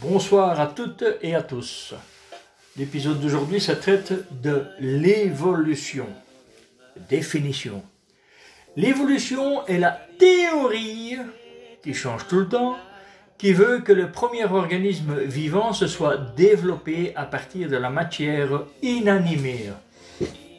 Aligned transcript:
Bonsoir 0.00 0.60
à 0.60 0.68
toutes 0.68 1.04
et 1.22 1.34
à 1.34 1.42
tous. 1.42 1.92
L'épisode 2.76 3.18
d'aujourd'hui, 3.20 3.60
ça 3.60 3.74
traite 3.74 4.12
de 4.40 4.64
l'évolution. 4.78 6.06
Définition. 7.08 7.82
L'évolution 8.76 9.66
est 9.66 9.78
la 9.78 9.98
théorie 10.20 11.16
qui 11.82 11.94
change 11.94 12.28
tout 12.28 12.38
le 12.38 12.48
temps, 12.48 12.76
qui 13.38 13.52
veut 13.52 13.80
que 13.80 13.92
le 13.92 14.12
premier 14.12 14.44
organisme 14.44 15.18
vivant 15.18 15.72
se 15.72 15.88
soit 15.88 16.16
développé 16.36 17.12
à 17.16 17.24
partir 17.24 17.68
de 17.68 17.76
la 17.76 17.90
matière 17.90 18.66
inanimée. 18.82 19.70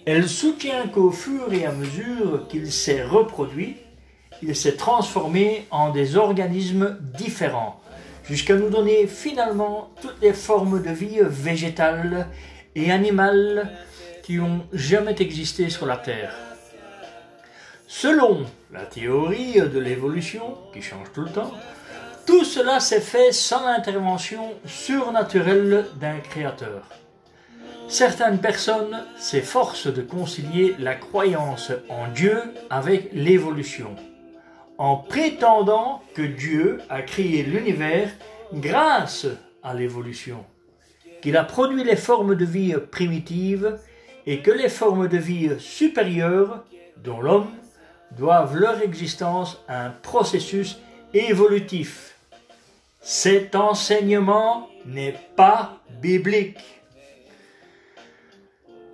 Elle 0.06 0.28
soutient 0.28 0.90
qu'au 0.90 1.12
fur 1.12 1.54
et 1.54 1.66
à 1.66 1.72
mesure 1.72 2.46
qu'il 2.50 2.70
s'est 2.74 3.06
reproduit, 3.06 3.78
il 4.42 4.54
s'est 4.54 4.76
transformé 4.76 5.66
en 5.72 5.92
des 5.92 6.18
organismes 6.18 6.98
différents, 7.18 7.79
jusqu'à 8.30 8.56
nous 8.56 8.70
donner 8.70 9.08
finalement 9.08 9.90
toutes 10.02 10.22
les 10.22 10.34
formes 10.34 10.84
de 10.84 10.92
vie 10.92 11.20
végétales 11.24 12.28
et 12.76 12.92
animales 12.92 13.72
qui 14.22 14.40
ont 14.40 14.62
jamais 14.72 15.16
existé 15.20 15.72
sur 15.72 15.88
la 15.88 15.98
Terre. 15.98 16.36
Selon 17.88 18.46
la 18.72 18.86
théorie 18.86 19.60
de 19.60 19.80
l'évolution, 19.80 20.60
qui 20.72 20.84
change 20.84 21.12
tout 21.12 21.22
le 21.22 21.32
temps, 21.32 21.52
tout 22.28 22.44
cela 22.44 22.80
s'est 22.80 23.02
fait 23.02 23.32
sans 23.32 23.66
l'intervention 23.66 24.54
surnaturelle 24.64 25.88
d'un 26.00 26.20
créateur. 26.20 26.88
Certaines 27.88 28.38
personnes 28.38 29.04
s'efforcent 29.18 29.92
de 29.92 30.04
concilier 30.04 30.76
la 30.78 30.94
croyance 30.94 31.72
en 31.90 32.08
Dieu 32.10 32.40
avec 32.70 33.10
l'évolution 33.12 33.96
en 34.80 34.96
prétendant 34.96 36.02
que 36.16 36.22
Dieu 36.22 36.80
a 36.90 37.02
créé 37.02 37.44
l'univers 37.44 38.10
grâce 38.54 39.28
à 39.62 39.74
l'évolution, 39.74 40.46
qu'il 41.22 41.36
a 41.36 41.44
produit 41.44 41.84
les 41.84 41.98
formes 41.98 42.34
de 42.36 42.46
vie 42.46 42.74
primitives 42.90 43.78
et 44.26 44.40
que 44.40 44.52
les 44.52 44.70
formes 44.70 45.10
de 45.10 45.18
vie 45.18 45.52
supérieures, 45.60 46.64
dont 47.04 47.20
l'homme, 47.20 47.52
doivent 48.18 48.56
leur 48.56 48.82
existence 48.82 49.62
à 49.68 49.86
un 49.86 49.90
processus 49.90 50.80
évolutif. 51.14 52.16
Cet 53.02 53.56
enseignement 53.56 54.70
n'est 54.86 55.20
pas 55.36 55.78
biblique. 56.02 56.58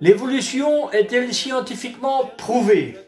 L'évolution 0.00 0.90
est-elle 0.90 1.32
scientifiquement 1.32 2.26
prouvée? 2.36 2.98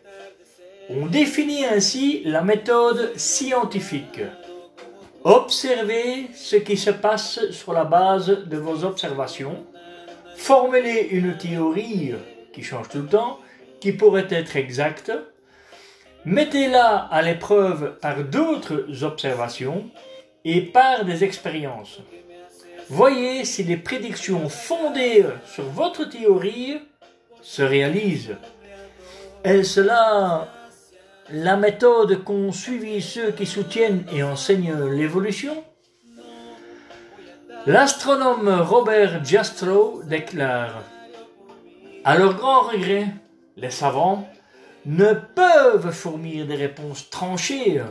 On 0.91 1.07
définit 1.07 1.65
ainsi 1.65 2.23
la 2.25 2.43
méthode 2.43 3.13
scientifique. 3.17 4.21
Observez 5.25 6.29
ce 6.35 6.57
qui 6.57 6.77
se 6.77 6.91
passe 6.91 7.51
sur 7.51 7.73
la 7.73 7.85
base 7.85 8.29
de 8.47 8.57
vos 8.57 8.85
observations. 8.85 9.67
Formulez 10.37 11.09
une 11.11 11.37
théorie 11.37 12.15
qui 12.53 12.63
change 12.63 12.89
tout 12.89 13.03
le 13.03 13.09
temps, 13.09 13.39
qui 13.81 13.93
pourrait 13.93 14.29
être 14.31 14.57
exacte. 14.57 15.13
Mettez-la 16.25 16.97
à 16.97 17.23
l'épreuve 17.23 17.99
par 18.01 18.25
d'autres 18.25 19.03
observations 19.03 19.91
et 20.45 20.63
par 20.63 21.05
des 21.05 21.25
expériences. 21.25 22.01
Voyez 22.89 23.45
si 23.45 23.65
les 23.65 23.77
prédictions 23.77 24.49
fondées 24.49 25.27
sur 25.45 25.65
votre 25.65 26.05
théorie 26.05 26.81
se 27.43 27.63
réalisent. 27.63 28.37
Est-ce 29.45 29.81
la 31.31 31.57
méthode 31.57 32.25
qu'ont 32.25 32.53
suivi 32.53 33.03
ceux 33.03 33.33
qui 33.33 33.47
soutiennent 33.47 34.05
et 34.13 34.23
enseignent 34.23 34.85
l'évolution. 34.91 35.63
L'astronome 37.67 38.49
Robert 38.49 39.25
Jastrow 39.25 40.03
déclare 40.05 40.83
À 42.05 42.17
leur 42.17 42.35
grand 42.35 42.63
regret, 42.63 43.09
les 43.57 43.71
savants 43.71 44.27
ne 44.87 45.13
peuvent 45.13 45.91
fournir 45.91 46.47
des 46.47 46.55
réponses 46.55 47.11
tranchées 47.11 47.83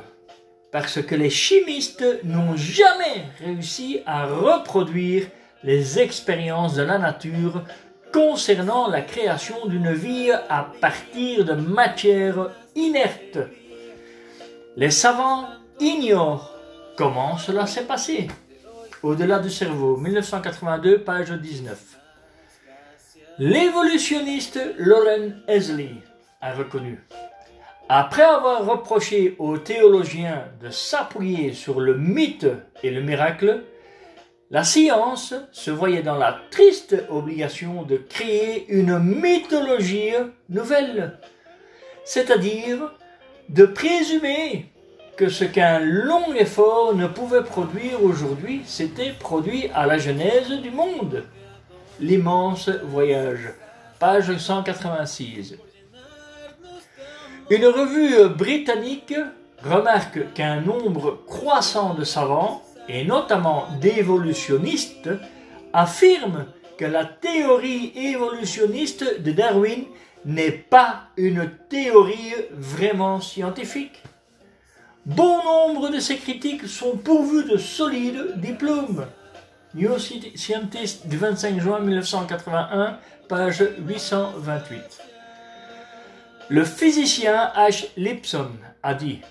parce 0.72 1.02
que 1.02 1.16
les 1.16 1.30
chimistes 1.30 2.06
n'ont 2.24 2.56
jamais 2.56 3.26
réussi 3.40 4.00
à 4.06 4.26
reproduire 4.26 5.28
les 5.64 6.00
expériences 6.00 6.76
de 6.76 6.84
la 6.84 6.98
nature 6.98 7.64
concernant 8.12 8.88
la 8.88 9.02
création 9.02 9.66
d'une 9.68 9.94
vie 9.94 10.32
à 10.32 10.72
partir 10.82 11.46
de 11.46 11.54
matière 11.54 12.50
inerte. 12.78 13.40
Les 14.76 14.92
savants 14.92 15.48
ignorent 15.80 16.54
comment 16.96 17.38
cela 17.38 17.66
s'est 17.66 17.86
passé. 17.86 18.28
Au-delà 19.04 19.40
du 19.40 19.50
cerveau, 19.50 19.98
1982, 19.98 21.00
page 21.00 21.32
19. 21.32 21.98
L'évolutionniste 23.40 24.60
Lauren 24.78 25.34
Hesley 25.48 25.92
a 26.42 26.54
reconnu, 26.54 27.00
après 27.90 28.24
avoir 28.24 28.66
reproché 28.66 29.36
aux 29.40 29.58
théologiens 29.58 30.46
de 30.62 30.70
s'appuyer 30.70 31.54
sur 31.54 31.80
le 31.80 31.98
mythe 31.98 32.48
et 32.84 32.92
le 32.92 33.02
miracle, 33.02 33.64
la 34.50 34.64
science 34.64 35.34
se 35.52 35.72
voyait 35.72 36.04
dans 36.04 36.16
la 36.16 36.38
triste 36.52 36.96
obligation 37.10 37.84
de 37.84 37.98
créer 37.98 38.66
une 38.70 38.98
mythologie 39.00 40.14
nouvelle, 40.50 41.20
c'est-à-dire 42.08 42.94
de 43.50 43.66
présumer 43.66 44.72
que 45.18 45.28
ce 45.28 45.44
qu'un 45.44 45.80
long 45.80 46.34
effort 46.36 46.96
ne 46.96 47.06
pouvait 47.06 47.44
produire 47.44 48.02
aujourd'hui 48.02 48.62
s'était 48.66 49.12
produit 49.12 49.70
à 49.74 49.86
la 49.86 49.98
genèse 49.98 50.50
du 50.50 50.72
monde. 50.72 51.26
L'immense 52.00 52.70
voyage, 52.70 53.50
page 54.00 54.38
186. 54.38 55.56
Une 57.50 57.66
revue 57.66 58.30
britannique 58.30 59.16
remarque 59.62 60.32
qu'un 60.34 60.62
nombre 60.62 61.20
croissant 61.28 61.94
de 61.94 62.06
savants 62.06 62.64
et 62.88 63.04
notamment 63.04 63.66
d'évolutionnistes, 63.82 65.10
affirment 65.74 66.46
que 66.78 66.86
la 66.86 67.06
théorie 67.06 67.92
évolutionniste 67.96 69.22
de 69.22 69.32
Darwin 69.32 69.86
n'est 70.26 70.52
pas 70.52 71.04
une 71.18 71.50
théorie 71.70 72.34
vraiment 72.52 73.20
scientifique. 73.22 74.04
Bon 75.06 75.44
nombre 75.44 75.90
de 75.90 76.00
ces 76.00 76.18
critiques 76.18 76.68
sont 76.68 76.98
pourvus 76.98 77.46
de 77.46 77.58
solides 77.58 78.34
diplômes. 78.38 79.08
New 79.74 79.98
Scientist 80.00 81.08
du 81.08 81.18
25 81.18 81.60
juin 81.60 81.80
1981, 81.80 83.00
page 83.28 83.64
828. 83.80 84.82
Le 86.50 86.64
physicien 86.64 87.52
H. 87.56 87.88
Lipson 87.98 88.52
a 88.84 88.94
dit 88.94 89.22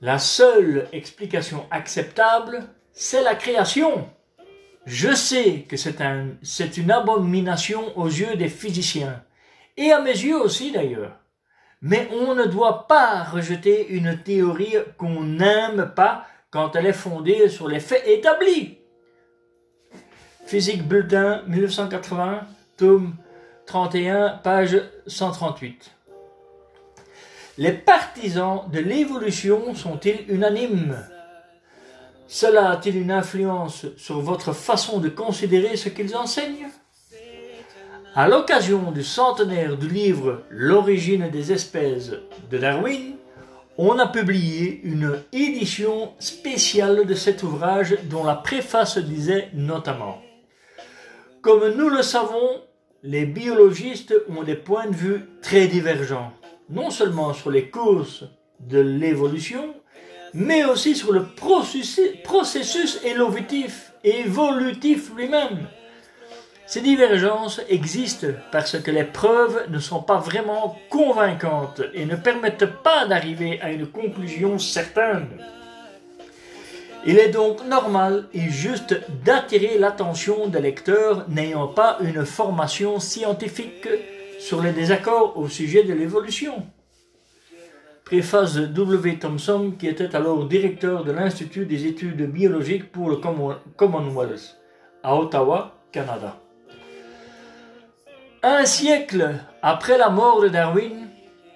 La 0.00 0.18
seule 0.18 0.88
explication 0.92 1.66
acceptable 1.70 2.64
c'est 3.00 3.22
la 3.22 3.36
création. 3.36 4.08
Je 4.90 5.14
sais 5.14 5.66
que 5.68 5.76
c'est 5.76 6.00
un, 6.00 6.28
une 6.78 6.90
abomination 6.90 7.96
aux 7.98 8.06
yeux 8.06 8.36
des 8.36 8.48
physiciens, 8.48 9.22
et 9.76 9.92
à 9.92 10.00
mes 10.00 10.12
yeux 10.12 10.40
aussi 10.40 10.72
d'ailleurs. 10.72 11.12
Mais 11.82 12.08
on 12.10 12.34
ne 12.34 12.46
doit 12.46 12.86
pas 12.88 13.22
rejeter 13.22 13.86
une 13.90 14.18
théorie 14.22 14.76
qu'on 14.96 15.24
n'aime 15.24 15.92
pas 15.94 16.24
quand 16.50 16.74
elle 16.74 16.86
est 16.86 16.94
fondée 16.94 17.50
sur 17.50 17.68
les 17.68 17.80
faits 17.80 18.02
établis. 18.06 18.78
Physique 20.46 20.88
Bulletin 20.88 21.42
1980, 21.48 22.46
tome 22.78 23.14
31, 23.66 24.40
page 24.42 24.80
138. 25.06 25.90
Les 27.58 27.72
partisans 27.72 28.62
de 28.72 28.78
l'évolution 28.78 29.74
sont-ils 29.74 30.24
unanimes? 30.28 30.96
Cela 32.30 32.70
a-t-il 32.70 32.98
une 32.98 33.10
influence 33.10 33.86
sur 33.96 34.20
votre 34.20 34.52
façon 34.52 34.98
de 34.98 35.08
considérer 35.08 35.78
ce 35.78 35.88
qu'ils 35.88 36.14
enseignent? 36.14 36.68
À 38.14 38.28
l'occasion 38.28 38.92
du 38.92 39.02
centenaire 39.02 39.78
du 39.78 39.88
livre 39.88 40.42
L'origine 40.50 41.30
des 41.30 41.52
espèces 41.52 42.12
de 42.50 42.58
Darwin, 42.58 43.14
on 43.78 43.98
a 43.98 44.06
publié 44.06 44.82
une 44.84 45.22
édition 45.32 46.12
spéciale 46.18 47.06
de 47.06 47.14
cet 47.14 47.42
ouvrage 47.42 47.96
dont 48.10 48.24
la 48.24 48.34
préface 48.34 48.98
disait 48.98 49.48
notamment 49.54 50.20
Comme 51.40 51.74
nous 51.76 51.88
le 51.88 52.02
savons, 52.02 52.60
les 53.02 53.24
biologistes 53.24 54.14
ont 54.28 54.42
des 54.42 54.56
points 54.56 54.88
de 54.88 54.94
vue 54.94 55.22
très 55.40 55.66
divergents, 55.66 56.32
non 56.68 56.90
seulement 56.90 57.32
sur 57.32 57.50
les 57.50 57.70
causes 57.70 58.28
de 58.60 58.80
l'évolution, 58.80 59.74
mais 60.34 60.64
aussi 60.64 60.94
sur 60.94 61.12
le 61.12 61.24
processus 61.24 63.00
évolutif, 63.04 63.92
évolutif 64.04 65.10
lui-même. 65.16 65.68
Ces 66.66 66.82
divergences 66.82 67.62
existent 67.70 68.26
parce 68.52 68.78
que 68.78 68.90
les 68.90 69.04
preuves 69.04 69.64
ne 69.70 69.78
sont 69.78 70.02
pas 70.02 70.18
vraiment 70.18 70.76
convaincantes 70.90 71.80
et 71.94 72.04
ne 72.04 72.14
permettent 72.14 72.82
pas 72.82 73.06
d'arriver 73.06 73.58
à 73.62 73.70
une 73.70 73.86
conclusion 73.86 74.58
certaine. 74.58 75.28
Il 77.06 77.18
est 77.18 77.30
donc 77.30 77.64
normal 77.66 78.26
et 78.34 78.50
juste 78.50 79.00
d'attirer 79.24 79.78
l'attention 79.78 80.48
des 80.48 80.60
lecteurs 80.60 81.24
n'ayant 81.30 81.68
pas 81.68 81.96
une 82.02 82.26
formation 82.26 83.00
scientifique 83.00 83.88
sur 84.38 84.62
les 84.62 84.72
désaccords 84.72 85.38
au 85.38 85.48
sujet 85.48 85.84
de 85.84 85.94
l'évolution. 85.94 86.66
Préface 88.08 88.54
de 88.54 88.64
W. 88.64 89.18
Thompson, 89.18 89.74
qui 89.78 89.86
était 89.86 90.16
alors 90.16 90.46
directeur 90.46 91.04
de 91.04 91.12
l'Institut 91.12 91.66
des 91.66 91.84
études 91.84 92.22
biologiques 92.22 92.90
pour 92.90 93.10
le 93.10 93.16
Commonwealth, 93.76 94.56
à 95.02 95.14
Ottawa, 95.14 95.74
Canada. 95.92 96.38
Un 98.42 98.64
siècle 98.64 99.34
après 99.60 99.98
la 99.98 100.08
mort 100.08 100.40
de 100.40 100.48
Darwin, 100.48 101.08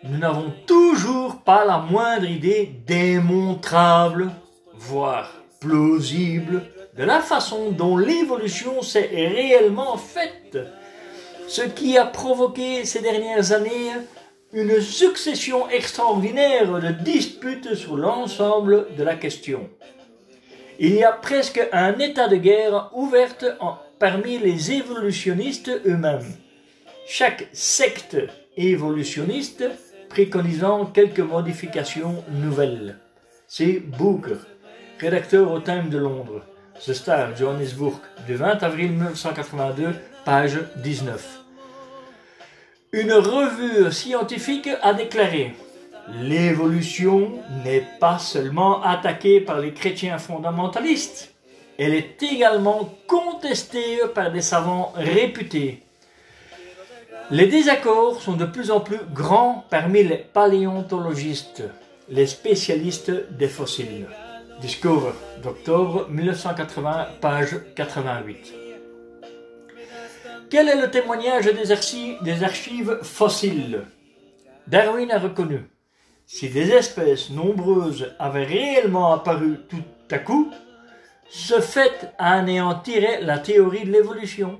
nous 0.04 0.18
n'avons 0.18 0.52
toujours 0.66 1.38
pas 1.38 1.64
la 1.64 1.78
moindre 1.78 2.28
idée 2.28 2.70
démontrable, 2.86 4.30
voire 4.74 5.32
plausible, 5.58 6.64
de 6.98 7.04
la 7.04 7.20
façon 7.20 7.70
dont 7.70 7.96
l'évolution 7.96 8.82
s'est 8.82 9.08
réellement 9.10 9.96
faite, 9.96 10.58
ce 11.48 11.62
qui 11.62 11.96
a 11.96 12.04
provoqué 12.04 12.84
ces 12.84 13.00
dernières 13.00 13.52
années 13.52 13.92
une 14.52 14.80
succession 14.80 15.68
extraordinaire 15.70 16.80
de 16.80 16.90
disputes 16.90 17.74
sur 17.74 17.96
l'ensemble 17.96 18.94
de 18.96 19.02
la 19.02 19.14
question. 19.14 19.70
Il 20.78 20.94
y 20.94 21.04
a 21.04 21.12
presque 21.12 21.60
un 21.72 21.98
état 21.98 22.28
de 22.28 22.36
guerre 22.36 22.90
ouverte 22.92 23.46
parmi 23.98 24.38
les 24.38 24.72
évolutionnistes 24.72 25.70
eux-mêmes. 25.86 26.34
Chaque 27.06 27.48
secte 27.52 28.16
évolutionniste 28.56 29.64
préconisant 30.08 30.84
quelques 30.86 31.20
modifications 31.20 32.22
nouvelles. 32.30 32.98
C'est 33.46 33.80
Booker, 33.80 34.36
rédacteur 34.98 35.50
au 35.50 35.60
Time 35.60 35.88
de 35.88 35.98
Londres, 35.98 36.44
The 36.84 36.92
Star, 36.92 37.34
Johannesburg, 37.36 38.00
du 38.26 38.34
20 38.34 38.62
avril 38.62 38.90
1982, 38.90 39.94
page 40.24 40.58
19. 40.82 41.41
Une 42.94 43.14
revue 43.14 43.90
scientifique 43.90 44.68
a 44.82 44.92
déclaré 44.92 45.54
L'évolution 46.20 47.38
n'est 47.64 47.86
pas 47.98 48.18
seulement 48.18 48.82
attaquée 48.82 49.40
par 49.40 49.60
les 49.60 49.72
chrétiens 49.72 50.18
fondamentalistes, 50.18 51.32
elle 51.78 51.94
est 51.94 52.22
également 52.22 52.94
contestée 53.06 54.00
par 54.14 54.30
des 54.30 54.42
savants 54.42 54.92
réputés. 54.94 55.84
Les 57.30 57.46
désaccords 57.46 58.20
sont 58.20 58.36
de 58.36 58.44
plus 58.44 58.70
en 58.70 58.80
plus 58.80 59.00
grands 59.14 59.64
parmi 59.70 60.02
les 60.02 60.18
paléontologistes, 60.18 61.62
les 62.10 62.26
spécialistes 62.26 63.10
des 63.30 63.48
fossiles. 63.48 64.06
Discover 64.60 65.12
d'octobre 65.42 66.08
1980, 66.10 67.06
page 67.22 67.56
88. 67.74 68.61
Quel 70.52 70.68
est 70.68 70.82
le 70.82 70.90
témoignage 70.90 71.46
des 71.46 72.42
archives, 72.42 72.98
fossiles? 73.02 73.86
Darwin 74.66 75.10
a 75.10 75.18
reconnu 75.18 75.60
si 76.26 76.50
des 76.50 76.72
espèces 76.72 77.30
nombreuses 77.30 78.12
avaient 78.18 78.44
réellement 78.44 79.14
apparu 79.14 79.60
tout 79.70 79.82
à 80.10 80.18
coup, 80.18 80.50
ce 81.30 81.58
fait 81.58 82.12
anéantirait 82.18 83.22
la 83.22 83.38
théorie 83.38 83.86
de 83.86 83.92
l'évolution. 83.92 84.58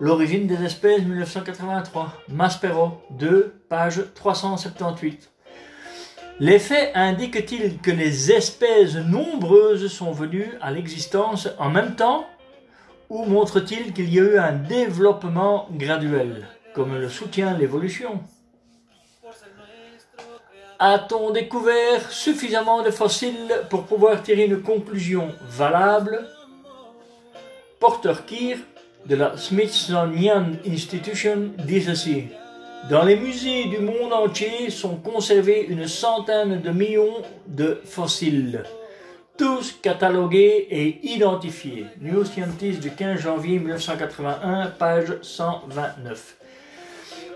L'origine 0.00 0.46
des 0.46 0.64
espèces 0.64 1.02
1983, 1.02 2.14
Maspero 2.30 3.02
2, 3.10 3.60
page 3.68 4.00
378. 4.14 5.30
Les 6.40 6.58
faits 6.58 6.92
indiquent-ils 6.94 7.76
que 7.76 7.90
les 7.90 8.32
espèces 8.32 8.94
nombreuses 8.94 9.92
sont 9.92 10.12
venues 10.12 10.54
à 10.62 10.70
l'existence 10.70 11.50
en 11.58 11.68
même 11.68 11.94
temps? 11.94 12.26
Ou 13.08 13.24
montre-t-il 13.24 13.92
qu'il 13.92 14.12
y 14.12 14.18
a 14.18 14.22
eu 14.22 14.38
un 14.38 14.52
développement 14.52 15.68
graduel, 15.72 16.46
comme 16.74 16.96
le 16.96 17.08
soutient 17.08 17.56
l'évolution? 17.56 18.20
A-t-on 20.78 21.30
découvert 21.30 22.10
suffisamment 22.10 22.82
de 22.82 22.90
fossiles 22.90 23.52
pour 23.68 23.84
pouvoir 23.84 24.22
tirer 24.22 24.44
une 24.44 24.62
conclusion 24.62 25.34
valable? 25.48 26.28
Porter 27.80 28.14
Keir 28.26 28.58
de 29.06 29.16
la 29.16 29.36
Smithsonian 29.36 30.52
Institution 30.66 31.50
dit 31.64 31.82
ceci. 31.82 32.26
Dans 32.90 33.04
les 33.04 33.16
musées 33.16 33.64
du 33.64 33.78
monde 33.78 34.12
entier 34.12 34.70
sont 34.70 34.96
conservés 34.96 35.66
une 35.66 35.88
centaine 35.88 36.60
de 36.60 36.70
millions 36.70 37.22
de 37.46 37.80
fossiles 37.84 38.62
tous 39.38 39.78
catalogués 39.80 40.66
et 40.68 40.98
identifiés. 41.06 41.86
New 42.00 42.24
Scientist 42.24 42.80
du 42.80 42.90
15 42.90 43.20
janvier 43.20 43.60
1981, 43.60 44.72
page 44.78 45.22
129. 45.22 46.36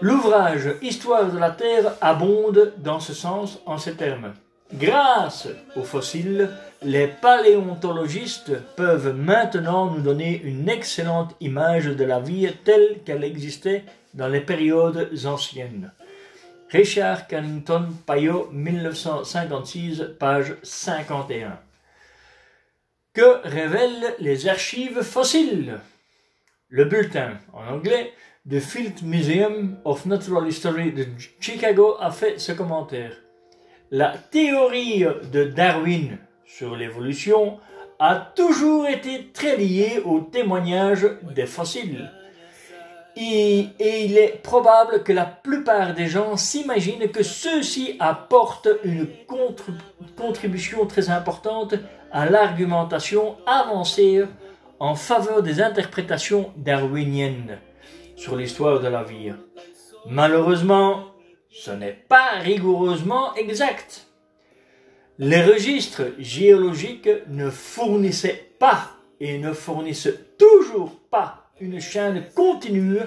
L'ouvrage 0.00 0.74
Histoire 0.82 1.30
de 1.30 1.38
la 1.38 1.50
Terre 1.50 1.94
abonde 2.00 2.72
dans 2.78 2.98
ce 2.98 3.14
sens 3.14 3.60
en 3.66 3.78
ces 3.78 3.94
termes. 3.94 4.34
Grâce 4.74 5.46
aux 5.76 5.84
fossiles, 5.84 6.50
les 6.82 7.06
paléontologistes 7.06 8.52
peuvent 8.74 9.14
maintenant 9.14 9.86
nous 9.86 10.02
donner 10.02 10.42
une 10.42 10.68
excellente 10.68 11.36
image 11.40 11.86
de 11.86 12.04
la 12.04 12.18
vie 12.18 12.50
telle 12.64 12.98
qu'elle 13.04 13.22
existait 13.22 13.84
dans 14.14 14.28
les 14.28 14.40
périodes 14.40 15.08
anciennes. 15.24 15.92
Richard 16.68 17.28
Cannington 17.28 17.90
Payot, 18.06 18.48
1956, 18.50 20.02
page 20.18 20.56
51. 20.64 21.58
Que 23.14 23.46
révèlent 23.46 24.14
les 24.20 24.48
archives 24.48 25.02
fossiles? 25.02 25.80
Le 26.70 26.86
bulletin, 26.86 27.36
en 27.52 27.74
anglais, 27.74 28.10
The 28.48 28.58
Field 28.58 29.02
Museum 29.02 29.76
of 29.84 30.06
Natural 30.06 30.48
History 30.48 30.92
de 30.92 31.04
Chicago 31.38 31.96
a 32.00 32.10
fait 32.10 32.40
ce 32.40 32.52
commentaire. 32.52 33.14
La 33.90 34.16
théorie 34.16 35.04
de 35.30 35.44
Darwin 35.44 36.16
sur 36.46 36.74
l'évolution 36.74 37.60
a 37.98 38.16
toujours 38.34 38.88
été 38.88 39.30
très 39.34 39.58
liée 39.58 40.00
au 40.06 40.20
témoignage 40.20 41.06
des 41.34 41.44
fossiles. 41.44 42.10
Et, 43.16 43.68
il 43.78 44.16
est 44.16 44.42
probable 44.42 45.02
que 45.02 45.12
la 45.12 45.26
plupart 45.26 45.94
des 45.94 46.06
gens 46.06 46.36
s'imaginent 46.36 47.10
que 47.10 47.22
ceux-ci 47.22 47.96
apportent 48.00 48.68
une 48.84 49.06
contribution 50.16 50.86
très 50.86 51.10
importante 51.10 51.74
à 52.10 52.26
l'argumentation 52.28 53.36
avancée 53.46 54.24
en 54.78 54.94
faveur 54.94 55.42
des 55.42 55.60
interprétations 55.60 56.52
darwiniennes 56.56 57.58
sur 58.16 58.36
l'histoire 58.36 58.80
de 58.80 58.88
la 58.88 59.02
vie. 59.02 59.32
Malheureusement, 60.06 61.04
ce 61.50 61.70
n'est 61.70 61.92
pas 62.08 62.38
rigoureusement 62.40 63.34
exact. 63.34 64.06
Les 65.18 65.42
registres 65.42 66.02
géologiques 66.18 67.08
ne 67.28 67.50
fournissaient 67.50 68.54
pas 68.58 68.90
et 69.20 69.38
ne 69.38 69.52
fournissent 69.52 70.12
toujours 70.38 70.98
pas 71.10 71.41
une 71.62 71.80
chaîne 71.80 72.24
continue 72.34 72.98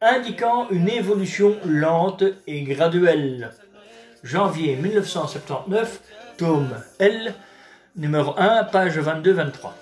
indiquant 0.00 0.68
une 0.70 0.88
évolution 0.88 1.56
lente 1.66 2.22
et 2.46 2.62
graduelle. 2.62 3.50
Janvier 4.22 4.76
1979, 4.76 6.00
tome 6.38 6.76
L, 7.00 7.34
numéro 7.96 8.32
1, 8.38 8.64
page 8.64 8.98
22-23. 8.98 9.72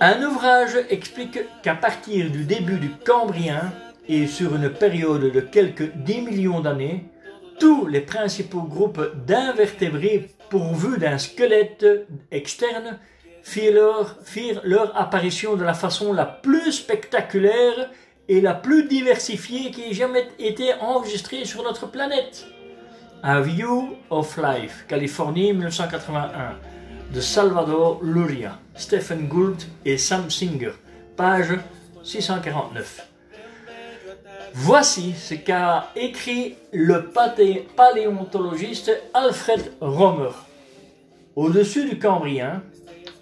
Un 0.00 0.22
ouvrage 0.22 0.76
explique 0.90 1.40
qu'à 1.62 1.74
partir 1.74 2.30
du 2.30 2.44
début 2.44 2.78
du 2.78 2.90
Cambrien 2.90 3.72
et 4.08 4.28
sur 4.28 4.54
une 4.54 4.70
période 4.70 5.32
de 5.32 5.40
quelques 5.40 5.92
10 5.92 6.22
millions 6.22 6.60
d'années, 6.60 7.10
tous 7.58 7.86
les 7.86 8.00
principaux 8.00 8.62
groupes 8.62 9.12
d'invertébrés 9.26 10.30
pourvus 10.50 10.98
d'un 10.98 11.18
squelette 11.18 11.84
externe 12.30 12.98
firent 13.44 14.60
leur, 14.64 14.96
apparition 14.96 15.54
de 15.54 15.62
la 15.62 15.74
façon 15.74 16.12
la 16.12 16.24
plus 16.24 16.72
spectaculaire 16.72 17.90
et 18.26 18.40
la 18.40 18.54
plus 18.54 18.88
diversifiée 18.88 19.70
qui 19.70 19.82
ait 19.82 19.94
jamais 19.94 20.26
été 20.38 20.72
enregistrée 20.80 21.44
sur 21.44 21.62
notre 21.62 21.86
planète. 21.86 22.46
A 23.22 23.40
View 23.42 23.96
of 24.10 24.38
Life, 24.38 24.86
Californie 24.88 25.52
1981, 25.52 26.56
de 27.14 27.20
Salvador 27.20 28.00
Luria, 28.02 28.58
Stephen 28.74 29.28
Gould 29.28 29.62
et 29.84 29.98
Sam 29.98 30.30
Singer, 30.30 30.72
page 31.16 31.58
649. 32.02 33.08
Voici 34.54 35.12
ce 35.12 35.34
qu'a 35.34 35.90
écrit 35.96 36.56
le 36.72 37.10
paléontologiste 37.76 38.90
Alfred 39.12 39.72
Romer. 39.80 40.30
Au-dessus 41.36 41.88
du 41.88 41.98
Cambrien, 41.98 42.62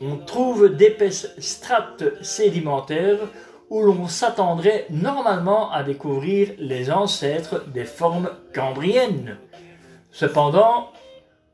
on 0.03 0.17
trouve 0.17 0.75
d'épaisses 0.75 1.29
strates 1.39 2.05
sédimentaires 2.23 3.21
où 3.71 3.83
l'on 3.83 4.09
s'attendrait 4.09 4.87
normalement 4.91 5.71
à 5.71 5.83
découvrir 5.83 6.51
les 6.59 6.91
ancêtres 6.91 7.65
des 7.69 7.85
formes 7.85 8.31
cambriennes. 8.55 9.39
Cependant, 10.11 10.91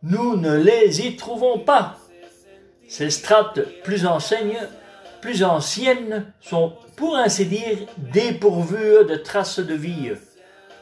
nous 0.02 0.36
ne 0.36 0.56
les 0.56 1.06
y 1.06 1.16
trouvons 1.16 1.58
pas. 1.58 1.98
Ces 2.88 3.10
strates 3.10 3.60
plus 3.84 4.06
anciennes, 4.06 4.68
plus 5.20 5.44
anciennes 5.44 6.32
sont, 6.40 6.72
pour 6.96 7.16
ainsi 7.16 7.44
dire, 7.44 7.78
dépourvues 7.98 9.04
de 9.06 9.16
traces 9.16 9.60
de 9.60 9.74
vie, 9.74 10.12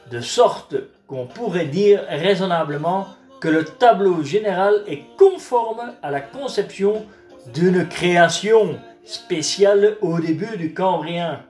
de 0.09 0.21
sorte 0.21 0.75
qu'on 1.05 1.27
pourrait 1.27 1.65
dire 1.65 2.03
raisonnablement 2.07 3.07
que 3.41 3.47
le 3.47 3.65
tableau 3.65 4.23
général 4.23 4.83
est 4.87 5.03
conforme 5.17 5.93
à 6.01 6.09
la 6.09 6.21
conception 6.21 7.05
d'une 7.53 7.87
création 7.87 8.79
spéciale 9.05 9.97
au 10.01 10.19
début 10.19 10.57
du 10.57 10.73
Cambrien. 10.73 11.43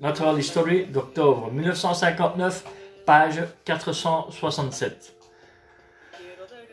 Natural 0.00 0.38
History 0.38 0.86
d'octobre 0.86 1.50
1959, 1.50 2.64
page 3.04 3.42
467. 3.64 5.14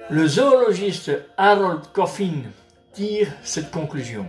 Le 0.09 0.27
zoologiste 0.27 1.11
Harold 1.37 1.81
Coffin 1.93 2.41
tire 2.93 3.29
cette 3.43 3.71
conclusion. 3.71 4.25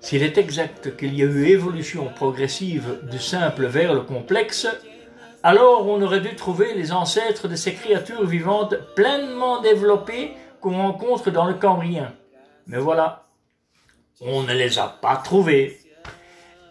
S'il 0.00 0.22
est 0.22 0.38
exact 0.38 0.96
qu'il 0.96 1.14
y 1.14 1.22
a 1.22 1.26
eu 1.26 1.46
évolution 1.46 2.08
progressive 2.14 3.00
du 3.10 3.18
simple 3.18 3.66
vers 3.66 3.94
le 3.94 4.02
complexe, 4.02 4.66
alors 5.42 5.88
on 5.88 6.00
aurait 6.02 6.20
dû 6.20 6.34
trouver 6.36 6.74
les 6.74 6.92
ancêtres 6.92 7.48
de 7.48 7.56
ces 7.56 7.74
créatures 7.74 8.26
vivantes 8.26 8.76
pleinement 8.94 9.60
développées 9.60 10.32
qu'on 10.60 10.76
rencontre 10.76 11.30
dans 11.30 11.46
le 11.46 11.54
Cambrien. 11.54 12.12
Mais 12.66 12.78
voilà, 12.78 13.26
on 14.24 14.42
ne 14.42 14.54
les 14.54 14.78
a 14.78 14.88
pas 14.88 15.16
trouvés. 15.16 15.78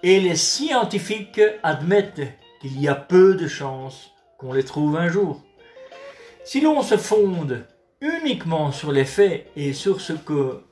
Et 0.04 0.20
les 0.20 0.36
scientifiques 0.36 1.42
admettent 1.64 2.22
qu'il 2.62 2.80
y 2.82 2.88
a 2.88 2.96
peu 2.96 3.36
de 3.36 3.48
chances 3.48 4.12
qu'on 4.38 4.54
les 4.54 4.64
trouve 4.64 4.96
un 4.98 5.10
jour. 5.10 5.42
Si 6.44 6.62
l'on 6.62 6.82
se 6.82 6.98
fonde 6.98 7.66
uniquement 8.00 8.72
sur 8.72 8.92
les 8.92 9.06
faits 9.06 9.48
et 9.56 9.74
sur 9.74 10.02
ce 10.02 10.14
que 10.14 10.64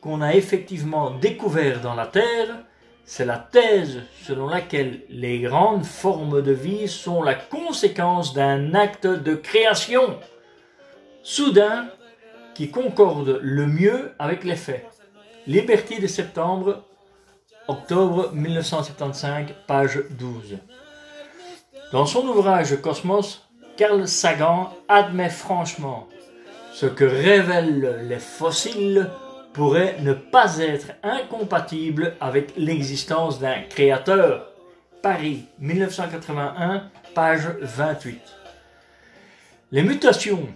qu'on 0.00 0.20
a 0.22 0.34
effectivement 0.34 1.10
découvert 1.10 1.80
dans 1.80 1.94
la 1.94 2.06
Terre, 2.06 2.62
c'est 3.04 3.24
la 3.24 3.38
thèse 3.38 4.02
selon 4.22 4.46
laquelle 4.46 5.00
les 5.08 5.40
grandes 5.40 5.84
formes 5.84 6.40
de 6.40 6.52
vie 6.52 6.86
sont 6.86 7.20
la 7.22 7.34
conséquence 7.34 8.32
d'un 8.32 8.74
acte 8.74 9.08
de 9.08 9.34
création 9.34 10.20
soudain 11.24 11.88
qui 12.54 12.70
concorde 12.70 13.40
le 13.42 13.66
mieux 13.66 14.12
avec 14.20 14.44
les 14.44 14.56
faits. 14.56 14.86
Liberté 15.48 15.98
de 15.98 16.06
septembre, 16.06 16.84
octobre 17.68 18.32
1975, 18.34 19.46
page 19.66 19.98
12. 20.10 20.58
Dans 21.90 22.04
son 22.04 22.28
ouvrage 22.28 22.78
Cosmos, 22.82 23.48
Carl 23.78 24.06
Sagan 24.06 24.76
admet 24.88 25.30
franchement 25.30 26.06
ce 26.74 26.84
que 26.84 27.06
révèlent 27.06 28.06
les 28.06 28.18
fossiles 28.18 29.08
pourrait 29.54 29.96
ne 30.00 30.12
pas 30.12 30.58
être 30.58 30.90
incompatible 31.02 32.14
avec 32.20 32.52
l'existence 32.58 33.40
d'un 33.40 33.62
créateur. 33.70 34.52
Paris, 35.00 35.46
1981, 35.60 36.90
page 37.14 37.48
28. 37.62 38.20
Les 39.72 39.82
mutations 39.82 40.46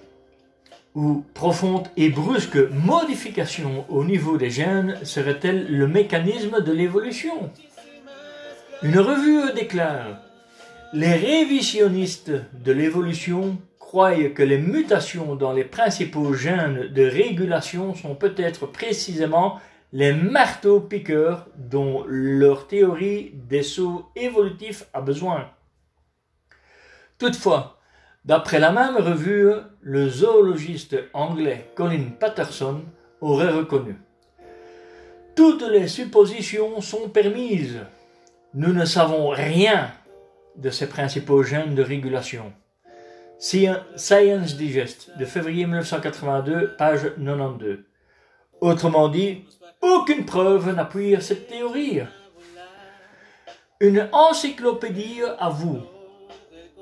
ou 0.94 1.24
profondes 1.34 1.88
et 1.96 2.10
brusques 2.10 2.58
modifications 2.70 3.84
au 3.88 4.04
niveau 4.04 4.36
des 4.36 4.50
gènes 4.50 4.98
seraient-elles 5.04 5.66
le 5.70 5.86
mécanisme 5.86 6.62
de 6.62 6.72
l'évolution? 6.72 7.50
Une 8.82 8.98
revue 8.98 9.52
déclare 9.54 10.20
Les 10.92 11.14
révisionnistes 11.14 12.32
de 12.64 12.72
l'évolution 12.72 13.56
croient 13.78 14.28
que 14.30 14.42
les 14.42 14.58
mutations 14.58 15.36
dans 15.36 15.52
les 15.52 15.64
principaux 15.64 16.34
gènes 16.34 16.88
de 16.88 17.02
régulation 17.04 17.94
sont 17.94 18.14
peut-être 18.14 18.66
précisément 18.66 19.60
les 19.92 20.12
marteaux-piqueurs 20.12 21.46
dont 21.56 22.04
leur 22.06 22.66
théorie 22.66 23.32
des 23.34 23.62
sauts 23.62 24.08
évolutifs 24.16 24.84
a 24.94 25.02
besoin. 25.02 25.50
Toutefois, 27.18 27.78
d'après 28.24 28.58
la 28.58 28.70
même 28.70 28.96
revue, 28.96 29.50
le 29.80 30.08
zoologiste 30.08 30.96
anglais 31.12 31.70
Colin 31.74 32.10
Patterson 32.18 32.82
aurait 33.20 33.50
reconnu 33.50 33.96
Toutes 35.34 35.62
les 35.62 35.88
suppositions 35.88 36.80
sont 36.80 37.08
permises. 37.08 37.80
Nous 38.54 38.72
ne 38.72 38.84
savons 38.84 39.28
rien 39.28 39.90
de 40.56 40.70
ces 40.70 40.88
principaux 40.88 41.42
gènes 41.42 41.74
de 41.74 41.82
régulation. 41.82 42.52
Science 43.38 44.56
Digest 44.56 45.10
de 45.18 45.24
février 45.24 45.64
1982, 45.66 46.76
page 46.76 47.12
92. 47.16 47.80
Autrement 48.60 49.08
dit, 49.08 49.44
aucune 49.80 50.24
preuve 50.24 50.72
n'appuie 50.74 51.20
cette 51.20 51.48
théorie. 51.48 52.02
Une 53.80 54.08
encyclopédie 54.12 55.22
avoue 55.40 55.80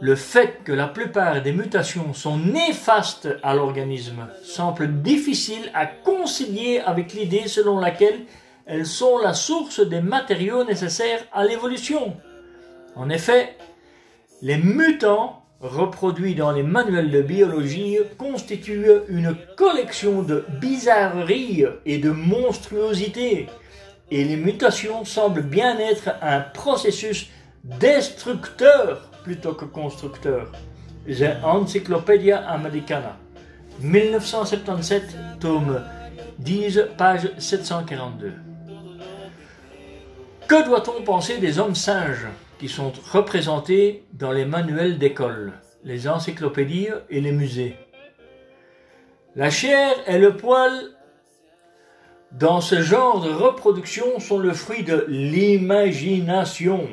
le 0.00 0.14
fait 0.14 0.64
que 0.64 0.72
la 0.72 0.88
plupart 0.88 1.42
des 1.42 1.52
mutations 1.52 2.14
sont 2.14 2.38
néfastes 2.38 3.28
à 3.42 3.54
l'organisme 3.54 4.28
semble 4.42 5.02
difficile 5.02 5.70
à 5.74 5.86
concilier 5.86 6.80
avec 6.84 7.12
l'idée 7.12 7.48
selon 7.48 7.78
laquelle 7.78 8.20
elles 8.66 8.86
sont 8.86 9.18
la 9.18 9.34
source 9.34 9.80
des 9.80 10.00
matériaux 10.00 10.64
nécessaires 10.64 11.24
à 11.32 11.44
l'évolution. 11.44 12.16
En 12.96 13.10
effet, 13.10 13.56
les 14.42 14.56
mutants 14.56 15.42
reproduit 15.60 16.34
dans 16.34 16.52
les 16.52 16.62
manuels 16.62 17.10
de 17.10 17.20
biologie, 17.20 17.98
constitue 18.16 18.86
une 19.08 19.36
collection 19.56 20.22
de 20.22 20.46
bizarreries 20.60 21.66
et 21.84 21.98
de 21.98 22.10
monstruosités, 22.10 23.48
et 24.10 24.24
les 24.24 24.36
mutations 24.36 25.04
semblent 25.04 25.42
bien 25.42 25.78
être 25.78 26.10
un 26.22 26.40
processus 26.40 27.28
destructeur 27.64 29.09
plutôt 29.22 29.54
que 29.54 29.64
constructeur. 29.64 30.50
The 31.06 31.42
Encyclopedia 31.42 32.38
Americana, 32.48 33.16
1977, 33.80 35.16
tome 35.40 35.82
10, 36.38 36.88
page 36.96 37.30
742. 37.38 38.34
Que 40.46 40.64
doit-on 40.64 41.02
penser 41.02 41.38
des 41.38 41.58
hommes 41.58 41.74
singes 41.74 42.26
qui 42.58 42.68
sont 42.68 42.92
représentés 43.12 44.04
dans 44.12 44.32
les 44.32 44.44
manuels 44.44 44.98
d'école, 44.98 45.52
les 45.84 46.08
encyclopédies 46.08 46.88
et 47.08 47.20
les 47.20 47.32
musées? 47.32 47.76
La 49.36 49.48
chair 49.48 49.94
et 50.06 50.18
le 50.18 50.36
poil 50.36 50.72
dans 52.32 52.60
ce 52.60 52.82
genre 52.82 53.20
de 53.20 53.30
reproduction 53.30 54.18
sont 54.18 54.38
le 54.38 54.52
fruit 54.52 54.82
de 54.82 55.04
l'imagination. 55.08 56.88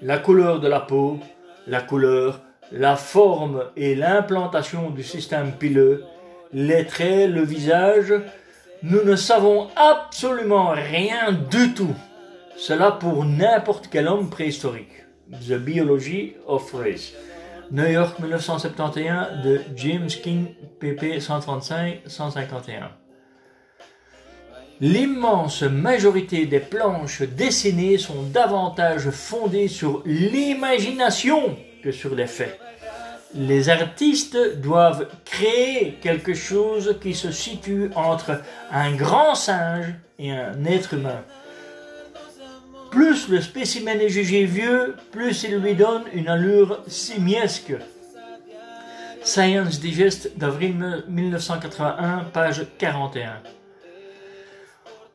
La 0.00 0.18
couleur 0.18 0.60
de 0.60 0.68
la 0.68 0.80
peau, 0.80 1.18
la 1.66 1.80
couleur, 1.80 2.40
la 2.72 2.96
forme 2.96 3.64
et 3.76 3.94
l'implantation 3.94 4.90
du 4.90 5.02
système 5.02 5.52
pileux, 5.52 6.04
les 6.52 6.86
traits, 6.86 7.30
le 7.30 7.42
visage, 7.42 8.14
nous 8.82 9.02
ne 9.02 9.16
savons 9.16 9.68
absolument 9.76 10.70
rien 10.70 11.32
du 11.32 11.74
tout. 11.74 11.94
Cela 12.56 12.92
pour 12.92 13.24
n'importe 13.24 13.88
quel 13.90 14.08
homme 14.08 14.30
préhistorique. 14.30 15.04
The 15.30 15.54
Biology 15.54 16.34
of 16.46 16.72
Race. 16.74 17.12
New 17.70 17.86
York 17.86 18.18
1971 18.18 19.42
de 19.42 19.60
James 19.74 20.08
King, 20.08 20.48
pp 20.78 21.18
135-151. 21.18 23.03
L'immense 24.80 25.62
majorité 25.62 26.46
des 26.46 26.58
planches 26.58 27.22
dessinées 27.22 27.96
sont 27.96 28.22
davantage 28.32 29.10
fondées 29.10 29.68
sur 29.68 30.02
l'imagination 30.04 31.56
que 31.82 31.92
sur 31.92 32.14
les 32.14 32.26
faits. 32.26 32.58
Les 33.34 33.68
artistes 33.68 34.38
doivent 34.60 35.08
créer 35.24 35.98
quelque 36.00 36.34
chose 36.34 36.96
qui 37.00 37.14
se 37.14 37.30
situe 37.30 37.90
entre 37.94 38.42
un 38.72 38.94
grand 38.94 39.34
singe 39.34 39.94
et 40.18 40.32
un 40.32 40.64
être 40.64 40.94
humain. 40.94 41.22
Plus 42.90 43.28
le 43.28 43.40
spécimen 43.40 44.00
est 44.00 44.08
jugé 44.08 44.44
vieux, 44.44 44.96
plus 45.10 45.44
il 45.44 45.56
lui 45.56 45.74
donne 45.74 46.04
une 46.12 46.28
allure 46.28 46.80
simiesque. 46.86 47.74
Science 49.22 49.80
Digest 49.80 50.36
d'avril 50.36 51.04
1981, 51.08 52.26
page 52.32 52.66
41. 52.78 53.42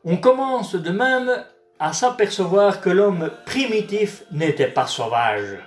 On 0.04 0.16
commence 0.16 0.74
de 0.76 0.90
même 0.90 1.30
à 1.78 1.92
s'apercevoir 1.92 2.80
que 2.80 2.88
l'homme 2.88 3.30
primitif 3.44 4.24
n'était 4.32 4.68
pas 4.68 4.86
sauvage. 4.86 5.58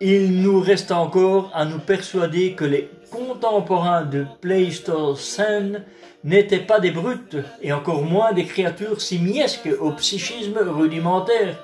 Il 0.00 0.40
nous 0.40 0.60
reste 0.60 0.92
encore 0.92 1.50
à 1.52 1.66
nous 1.66 1.78
persuader 1.78 2.54
que 2.54 2.64
les 2.64 2.88
contemporains 3.10 4.06
de 4.06 4.24
Pléistocène 4.40 5.84
n'étaient 6.24 6.60
pas 6.60 6.80
des 6.80 6.90
brutes, 6.90 7.36
et 7.60 7.72
encore 7.74 8.02
moins 8.02 8.32
des 8.32 8.46
créatures 8.46 9.02
simiesques 9.02 9.68
au 9.78 9.90
psychisme 9.92 10.58
rudimentaire. 10.58 11.58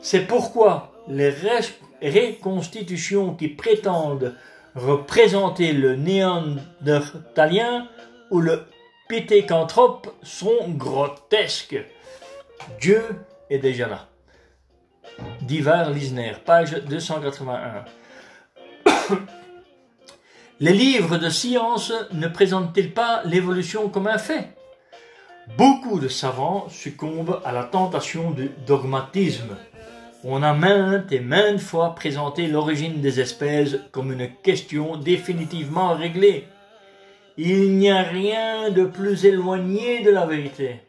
C'est 0.00 0.26
pourquoi 0.26 0.92
les 1.08 1.34
reconstitutions 2.02 3.34
qui 3.34 3.48
prétendent 3.48 4.34
représenter 4.74 5.74
le 5.74 5.94
néandertalien 5.96 7.86
ou 8.30 8.40
le 8.40 8.62
pitécanthrope 9.08 10.14
sont 10.22 10.68
grotesques. 10.68 11.84
Dieu 12.80 13.02
est 13.50 13.58
déjà 13.58 13.88
là. 13.88 14.08
Divar 15.42 15.90
Lisner, 15.90 16.32
page 16.44 16.72
281. 16.72 17.84
Les 20.60 20.72
livres 20.72 21.18
de 21.18 21.28
science 21.28 21.92
ne 22.12 22.28
présentent-ils 22.28 22.94
pas 22.94 23.22
l'évolution 23.24 23.88
comme 23.88 24.06
un 24.06 24.18
fait? 24.18 24.56
Beaucoup 25.58 26.00
de 26.00 26.08
savants 26.08 26.68
succombent 26.70 27.40
à 27.44 27.52
la 27.52 27.64
tentation 27.64 28.30
du 28.30 28.50
dogmatisme. 28.66 29.56
On 30.24 30.42
a 30.42 30.54
maintes 30.54 31.12
et 31.12 31.20
maintes 31.20 31.60
fois 31.60 31.94
présenté 31.94 32.46
l'origine 32.46 33.02
des 33.02 33.20
espèces 33.20 33.76
comme 33.92 34.10
une 34.10 34.30
question 34.42 34.96
définitivement 34.96 35.94
réglée. 35.94 36.48
Il 37.36 37.78
n'y 37.78 37.90
a 37.90 38.02
rien 38.02 38.70
de 38.70 38.84
plus 38.84 39.24
éloigné 39.24 40.02
de 40.02 40.10
la 40.10 40.24
vérité. 40.24 40.82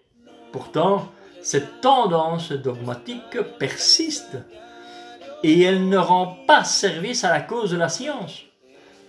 Pourtant, 0.52 1.10
cette 1.42 1.82
tendance 1.82 2.52
dogmatique 2.52 3.42
persiste 3.58 4.38
et 5.42 5.64
elle 5.64 5.90
ne 5.90 5.98
rend 5.98 6.38
pas 6.46 6.64
service 6.64 7.24
à 7.24 7.32
la 7.32 7.42
cause 7.42 7.72
de 7.72 7.78
la 7.78 7.90
science. 7.90 8.44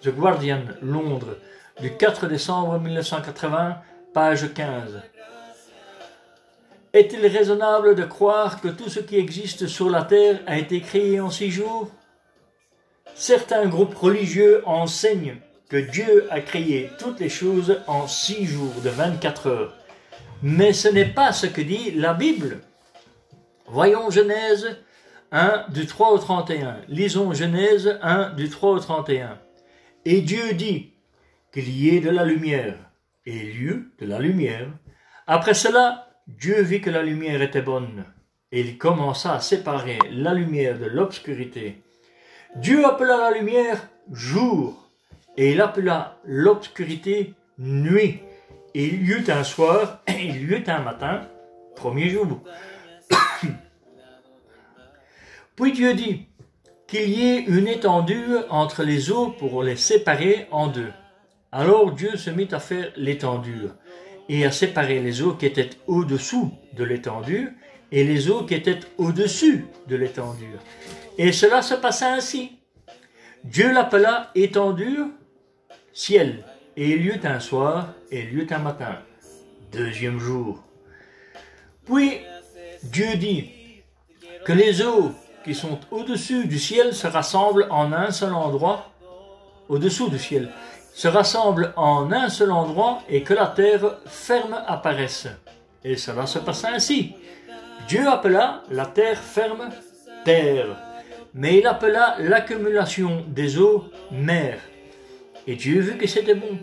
The 0.03 0.09
Guardian, 0.09 0.63
Londres, 0.81 1.37
du 1.81 1.95
4 1.95 2.27
décembre 2.27 2.79
1980, 2.79 3.77
page 4.15 4.55
15. 4.55 5.03
Est-il 6.95 7.27
raisonnable 7.27 7.95
de 7.95 8.05
croire 8.05 8.63
que 8.63 8.69
tout 8.69 8.89
ce 8.89 9.01
qui 9.01 9.17
existe 9.19 9.67
sur 9.67 9.91
la 9.91 10.05
Terre 10.05 10.41
a 10.47 10.57
été 10.59 10.81
créé 10.81 11.21
en 11.21 11.31
six 11.31 11.51
jours? 11.51 11.91
Certains 13.15 13.67
groupes 13.67 13.95
religieux 13.95 14.63
enseignent 14.67 15.37
que 15.69 15.77
Dieu 15.77 16.27
a 16.31 16.41
créé 16.41 16.91
toutes 16.99 17.21
les 17.21 17.29
choses 17.29 17.81
en 17.87 18.07
six 18.07 18.47
jours 18.47 18.75
de 18.85 18.91
24 18.91 19.47
heures. 19.49 19.75
Mais 20.43 20.73
ce 20.73 20.89
n'est 20.89 21.13
pas 21.13 21.33
ce 21.33 21.47
que 21.47 21.61
dit 21.61 21.93
la 21.93 22.15
Bible. 22.15 22.61
Voyons 23.67 24.11
Genèse 24.11 24.79
1 25.33 25.67
du 25.71 25.87
3 25.87 26.13
au 26.13 26.19
31. 26.19 26.79
Lisons 26.89 27.33
Genèse 27.33 27.99
1 28.03 28.31
du 28.31 28.49
3 28.49 28.71
au 28.71 28.79
31. 28.79 29.39
Et 30.05 30.21
Dieu 30.21 30.53
dit 30.53 30.93
qu'il 31.53 31.69
y 31.69 31.97
ait 31.97 32.01
de 32.01 32.11
la 32.11 32.25
lumière, 32.25 32.77
et 33.25 33.35
il 33.35 33.51
y 33.57 33.65
eut 33.65 33.93
de 33.99 34.07
la 34.07 34.21
lumière. 34.21 34.69
Après 35.27 35.55
cela, 35.55 36.07
Dieu 36.29 36.63
vit 36.63 36.81
que 36.81 36.91
la 36.91 37.03
lumière 37.03 37.43
était 37.43 37.63
bonne, 37.63 38.05
et 38.53 38.61
il 38.61 38.79
commença 38.79 39.35
à 39.35 39.41
séparer 39.41 39.99
la 40.11 40.33
lumière 40.33 40.79
de 40.79 40.87
l'obscurité. 40.87 41.83
Dieu 42.55 42.87
appela 42.87 43.17
la 43.17 43.37
lumière 43.37 43.89
jour, 44.13 44.86
et 45.37 45.53
il 45.53 45.61
appela 45.61 46.19
l'obscurité 46.25 47.35
nuit. 47.59 48.21
Il 48.75 49.07
y 49.07 49.13
eut 49.13 49.25
un 49.29 49.45
soir, 49.45 50.03
et 50.07 50.13
il 50.25 50.37
y 50.37 50.45
eut 50.45 50.65
un 50.67 50.81
matin, 50.81 51.23
premier 51.75 52.09
jour. 52.09 52.43
Puis 55.57 55.73
Dieu 55.73 55.95
dit 55.95 56.27
qu'il 56.87 57.09
y 57.09 57.29
ait 57.29 57.41
une 57.41 57.69
étendue 57.69 58.37
entre 58.51 58.83
les 58.83 59.11
eaux 59.11 59.31
pour 59.31 59.63
les 59.63 59.77
séparer 59.77 60.47
en 60.51 60.69
deux. 60.69 60.93
Alors 61.53 61.93
Dieu 61.93 62.17
se 62.17 62.31
mit 62.31 62.49
à 62.53 62.61
faire 62.61 62.93
l'étendue 62.97 63.69
et 64.29 64.45
à 64.45 64.51
séparer 64.51 65.01
les 65.01 65.23
eaux 65.23 65.33
qui 65.33 65.47
étaient 65.47 65.71
au-dessous 65.87 66.53
de 66.75 66.85
l'étendue 66.85 67.57
et 67.93 68.05
les 68.05 68.31
eaux 68.31 68.45
qui 68.45 68.55
étaient 68.55 68.81
au-dessus 68.99 69.67
de 69.89 69.97
l'étendue. 69.97 70.57
Et 71.19 71.33
cela 71.33 71.63
se 71.63 71.75
passa 71.75 72.13
ainsi. 72.13 72.53
Dieu 73.45 73.73
l'appela 73.73 74.31
étendue, 74.35 74.99
ciel, 75.97 76.45
et 76.77 76.91
il 76.91 77.07
y 77.07 77.09
eut 77.09 77.21
un 77.25 77.41
soir 77.41 77.95
et 78.11 78.21
il 78.21 78.33
y 78.35 78.43
eut 78.43 78.47
un 78.51 78.59
matin, 78.59 78.99
deuxième 79.73 80.19
jour. 80.21 80.63
Puis 81.87 82.19
Dieu 82.83 83.17
dit 83.17 83.51
que 84.45 84.53
les 84.53 84.83
eaux 84.83 85.13
qui 85.43 85.55
sont 85.55 85.81
au-dessus 85.91 86.47
du 86.47 86.59
ciel 86.59 86.95
se 86.95 87.07
rassemblent 87.07 87.67
en 87.71 87.95
un 87.95 88.11
seul 88.11 88.35
endroit, 88.35 88.91
au-dessous 89.71 90.11
du 90.11 90.19
ciel, 90.19 90.51
se 90.93 91.09
rassemblent 91.09 91.73
en 91.77 92.13
un 92.13 92.29
seul 92.29 92.53
endroit 92.53 92.99
et 93.09 93.23
que 93.23 93.33
la 93.33 93.47
terre 93.47 93.97
ferme 94.05 94.63
apparaisse. 94.67 95.29
Et 95.83 95.97
cela 95.97 96.27
se 96.27 96.41
passa 96.41 96.73
ainsi. 96.75 97.15
Dieu 97.89 98.07
appela 98.07 98.65
la 98.71 98.85
terre 98.85 99.19
ferme 99.19 99.71
terre, 100.27 100.77
mais 101.33 101.59
il 101.59 101.67
appela 101.67 102.17
l'accumulation 102.19 103.25
des 103.29 103.59
eaux 103.59 103.85
mer. 104.11 104.59
Et 105.47 105.57
Dieu 105.57 105.81
vit 105.81 105.99
que 105.99 106.07
c'était 106.07 106.35
bon. 106.35 106.59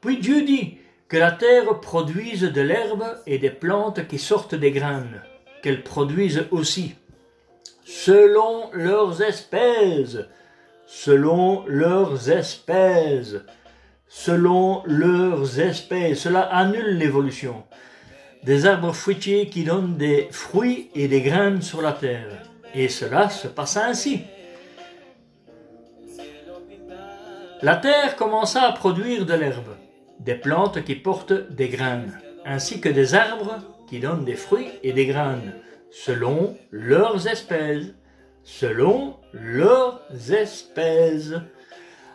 Puis 0.00 0.18
Dieu 0.18 0.42
dit 0.42 0.78
que 1.08 1.16
la 1.16 1.32
terre 1.32 1.80
produise 1.80 2.42
de 2.42 2.60
l'herbe 2.60 3.04
et 3.26 3.38
des 3.38 3.50
plantes 3.50 4.06
qui 4.08 4.18
sortent 4.18 4.54
des 4.54 4.72
graines, 4.72 5.22
qu'elle 5.62 5.82
produise 5.82 6.44
aussi, 6.50 6.94
selon 7.84 8.70
leurs 8.72 9.22
espèces, 9.22 10.18
selon 10.86 11.64
leurs 11.66 12.30
espèces. 12.30 13.36
Selon 14.08 14.82
leurs 14.86 15.58
espèces. 15.58 16.20
Cela 16.20 16.42
annule 16.42 16.96
l'évolution. 16.96 17.64
Des 18.44 18.64
arbres 18.64 18.92
fruitiers 18.92 19.48
qui 19.48 19.64
donnent 19.64 19.96
des 19.96 20.28
fruits 20.30 20.90
et 20.94 21.08
des 21.08 21.22
graines 21.22 21.60
sur 21.60 21.82
la 21.82 21.92
terre. 21.92 22.44
Et 22.72 22.88
cela 22.88 23.28
se 23.28 23.48
passa 23.48 23.84
ainsi. 23.84 24.22
La 27.62 27.76
terre 27.76 28.16
commença 28.16 28.62
à 28.62 28.72
produire 28.72 29.26
de 29.26 29.34
l'herbe, 29.34 29.76
des 30.20 30.34
plantes 30.34 30.84
qui 30.84 30.94
portent 30.94 31.32
des 31.32 31.68
graines, 31.68 32.18
ainsi 32.44 32.80
que 32.80 32.88
des 32.88 33.14
arbres 33.14 33.58
qui 33.88 34.00
donnent 34.00 34.24
des 34.24 34.34
fruits 34.34 34.72
et 34.82 34.92
des 34.92 35.06
graines, 35.06 35.54
selon 35.90 36.56
leurs 36.70 37.26
espèces 37.28 37.92
selon 38.46 39.16
leurs 39.32 40.00
espèces. 40.30 41.34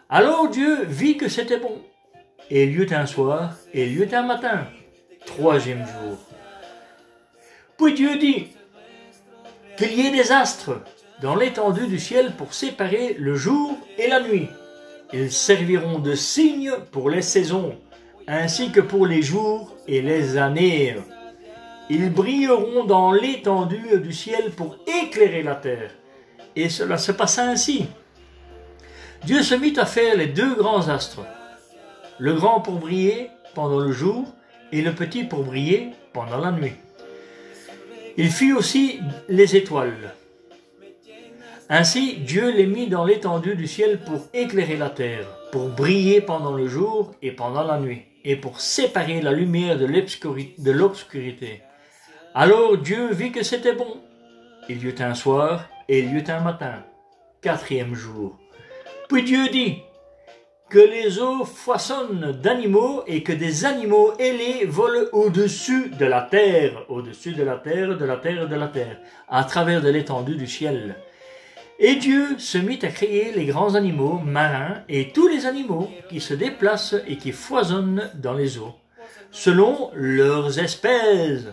Alors 0.09 0.49
Dieu 0.49 0.85
vit 0.85 1.17
que 1.17 1.27
c'était 1.27 1.59
bon. 1.59 1.81
Et 2.49 2.63
il 2.63 2.71
y 2.71 2.75
eut 2.75 2.93
un 2.93 3.05
soir, 3.05 3.55
et 3.73 3.85
il 3.85 3.91
y 3.91 4.01
eut 4.01 4.13
un 4.13 4.23
matin, 4.23 4.65
troisième 5.25 5.85
jour. 5.85 6.17
Puis 7.77 7.93
Dieu 7.93 8.17
dit 8.17 8.47
qu'il 9.77 9.93
y 9.93 10.07
ait 10.07 10.11
des 10.11 10.31
astres 10.31 10.81
dans 11.21 11.35
l'étendue 11.35 11.87
du 11.87 11.99
ciel 11.99 12.31
pour 12.37 12.53
séparer 12.53 13.13
le 13.19 13.35
jour 13.35 13.77
et 13.97 14.07
la 14.07 14.21
nuit. 14.21 14.49
Ils 15.13 15.31
serviront 15.31 15.99
de 15.99 16.15
signes 16.15 16.73
pour 16.91 17.09
les 17.09 17.21
saisons, 17.21 17.75
ainsi 18.27 18.71
que 18.71 18.81
pour 18.81 19.05
les 19.05 19.21
jours 19.21 19.75
et 19.87 20.01
les 20.01 20.37
années. 20.37 20.95
Ils 21.89 22.09
brilleront 22.09 22.85
dans 22.85 23.11
l'étendue 23.11 23.99
du 23.99 24.13
ciel 24.13 24.51
pour 24.51 24.77
éclairer 25.03 25.43
la 25.43 25.55
terre 25.55 25.91
et 26.55 26.69
cela 26.69 26.97
se 26.97 27.11
passa 27.11 27.43
ainsi. 27.43 27.85
Dieu 29.25 29.43
se 29.43 29.55
mit 29.55 29.77
à 29.77 29.85
faire 29.85 30.15
les 30.15 30.27
deux 30.27 30.55
grands 30.55 30.87
astres, 30.89 31.25
le 32.17 32.33
grand 32.33 32.61
pour 32.61 32.75
briller 32.75 33.29
pendant 33.53 33.79
le 33.79 33.91
jour 33.91 34.25
et 34.71 34.81
le 34.81 34.93
petit 34.93 35.23
pour 35.23 35.43
briller 35.43 35.91
pendant 36.13 36.37
la 36.37 36.51
nuit. 36.51 36.73
Il 38.17 38.29
fit 38.29 38.53
aussi 38.53 38.99
les 39.29 39.55
étoiles. 39.55 40.13
Ainsi 41.73 42.17
Dieu 42.17 42.51
les 42.51 42.65
mit 42.65 42.89
dans 42.89 43.05
l'étendue 43.05 43.55
du 43.55 43.65
ciel 43.65 44.01
pour 44.01 44.27
éclairer 44.33 44.75
la 44.75 44.89
terre, 44.89 45.25
pour 45.53 45.69
briller 45.69 46.19
pendant 46.19 46.51
le 46.51 46.67
jour 46.67 47.15
et 47.21 47.31
pendant 47.31 47.63
la 47.63 47.79
nuit, 47.79 48.01
et 48.25 48.35
pour 48.35 48.59
séparer 48.59 49.21
la 49.21 49.31
lumière 49.31 49.77
de 49.77 49.85
l'obscurité. 50.69 51.61
Alors 52.35 52.75
Dieu 52.77 53.13
vit 53.13 53.31
que 53.31 53.41
c'était 53.43 53.71
bon. 53.71 54.01
Il 54.67 54.83
y 54.83 54.87
eut 54.87 54.95
un 54.99 55.13
soir 55.13 55.69
et 55.87 55.99
il 55.99 56.11
y 56.11 56.17
eut 56.17 56.25
un 56.27 56.41
matin, 56.41 56.83
quatrième 57.41 57.95
jour. 57.95 58.37
Puis 59.07 59.23
Dieu 59.23 59.47
dit 59.47 59.77
que 60.69 60.79
les 60.79 61.19
eaux 61.19 61.45
foisonnent 61.45 62.33
d'animaux 62.33 63.03
et 63.07 63.23
que 63.23 63.31
des 63.31 63.63
animaux 63.63 64.11
ailés 64.19 64.65
volent 64.65 65.07
au-dessus 65.13 65.89
de 65.91 66.05
la 66.05 66.23
terre, 66.23 66.83
au-dessus 66.89 67.31
de 67.31 67.43
la 67.43 67.55
terre, 67.55 67.97
de 67.97 68.03
la 68.03 68.17
terre, 68.17 68.49
de 68.49 68.55
la 68.57 68.67
terre, 68.67 68.99
à 69.29 69.45
travers 69.45 69.81
de 69.81 69.89
l'étendue 69.89 70.35
du 70.35 70.47
ciel. 70.47 70.97
Et 71.83 71.95
Dieu 71.95 72.37
se 72.37 72.59
mit 72.59 72.77
à 72.83 72.89
créer 72.89 73.31
les 73.31 73.45
grands 73.45 73.73
animaux 73.73 74.19
marins 74.23 74.83
et 74.87 75.09
tous 75.13 75.27
les 75.27 75.47
animaux 75.47 75.89
qui 76.09 76.21
se 76.21 76.35
déplacent 76.35 76.95
et 77.07 77.17
qui 77.17 77.31
foisonnent 77.31 78.07
dans 78.13 78.35
les 78.35 78.59
eaux, 78.59 78.75
selon 79.31 79.89
leurs 79.95 80.59
espèces. 80.59 81.47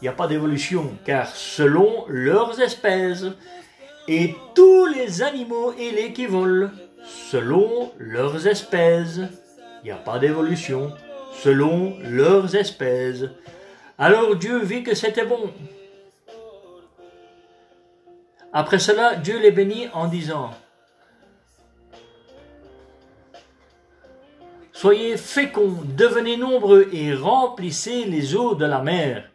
Il 0.00 0.06
n'y 0.06 0.08
a 0.08 0.12
pas 0.12 0.26
d'évolution, 0.26 0.90
car 1.04 1.28
selon 1.36 2.04
leurs 2.08 2.60
espèces, 2.60 3.26
et 4.08 4.34
tous 4.56 4.86
les 4.86 5.22
animaux 5.22 5.72
ailés 5.78 6.12
qui 6.12 6.26
volent, 6.26 6.70
selon 7.04 7.92
leurs 7.96 8.48
espèces. 8.48 9.20
Il 9.84 9.86
n'y 9.86 9.92
a 9.92 9.96
pas 9.96 10.18
d'évolution, 10.18 10.90
selon 11.44 11.96
leurs 12.02 12.56
espèces. 12.56 13.26
Alors 13.98 14.34
Dieu 14.34 14.58
vit 14.64 14.82
que 14.82 14.96
c'était 14.96 15.26
bon. 15.26 15.52
Après 18.52 18.78
cela, 18.78 19.14
Dieu 19.14 19.38
les 19.38 19.52
bénit 19.52 19.88
en 19.92 20.08
disant, 20.08 20.50
Soyez 24.72 25.16
féconds, 25.16 25.82
devenez 25.96 26.36
nombreux 26.36 26.88
et 26.92 27.14
remplissez 27.14 28.06
les 28.06 28.34
eaux 28.34 28.54
de 28.54 28.64
la 28.64 28.80
mer, 28.80 29.30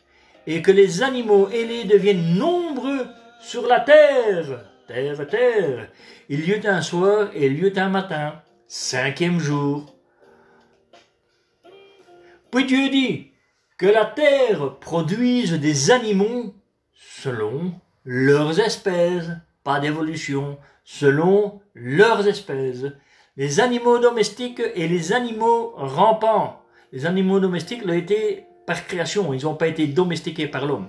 et 0.48 0.62
que 0.62 0.72
les 0.72 1.04
animaux 1.04 1.50
ailés 1.50 1.86
deviennent 1.86 2.36
nombreux 2.36 3.08
sur 3.40 3.68
la 3.68 3.80
terre. 3.80 4.66
Terre, 4.88 5.28
terre. 5.28 5.88
Il 6.30 6.48
y 6.48 6.52
eut 6.52 6.66
un 6.66 6.82
soir 6.82 7.30
et 7.34 7.46
il 7.46 7.54
y 7.54 7.62
eut 7.62 7.78
un 7.78 7.90
matin, 7.90 8.42
cinquième 8.68 9.40
jour. 9.40 9.96
Puis 12.52 12.66
Dieu 12.66 12.90
dit 12.90 13.32
que 13.78 13.86
la 13.86 14.06
terre 14.06 14.78
produise 14.80 15.54
des 15.54 15.92
animaux 15.92 16.56
selon 16.94 17.74
leurs 18.06 18.60
espèces, 18.60 19.30
pas 19.64 19.80
d'évolution, 19.80 20.58
selon 20.84 21.60
leurs 21.74 22.28
espèces, 22.28 22.86
les 23.36 23.60
animaux 23.60 24.00
domestiques 24.00 24.62
et 24.76 24.88
les 24.88 25.12
animaux 25.12 25.74
rampants. 25.76 26.62
Les 26.94 27.06
animaux 27.06 27.40
domestiques 27.40 27.84
l'ont 27.84 27.94
été 27.94 28.46
par 28.66 28.88
création, 28.88 29.34
ils 29.34 29.44
n'ont 29.44 29.56
pas 29.56 29.68
été 29.68 29.88
domestiqués 29.88 30.48
par 30.48 30.66
l'homme. 30.66 30.88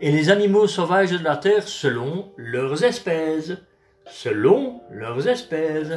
Et 0.00 0.10
les 0.10 0.28
animaux 0.28 0.66
sauvages 0.66 1.12
de 1.12 1.24
la 1.24 1.36
terre 1.36 1.66
selon 1.66 2.32
leurs 2.36 2.84
espèces, 2.84 3.54
selon 4.06 4.82
leurs 4.90 5.26
espèces. 5.26 5.92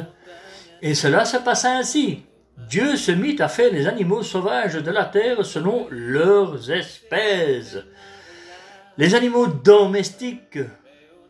Et 0.80 0.94
cela 0.94 1.24
se 1.24 1.36
passa 1.36 1.76
ainsi. 1.76 2.22
Dieu 2.68 2.96
se 2.96 3.12
mit 3.12 3.40
à 3.40 3.48
faire 3.48 3.72
les 3.72 3.86
animaux 3.86 4.22
sauvages 4.22 4.82
de 4.82 4.90
la 4.90 5.04
terre 5.04 5.44
selon 5.44 5.86
leurs 5.90 6.70
espèces. 6.70 7.78
Les 9.00 9.14
animaux 9.14 9.46
domestiques 9.46 10.58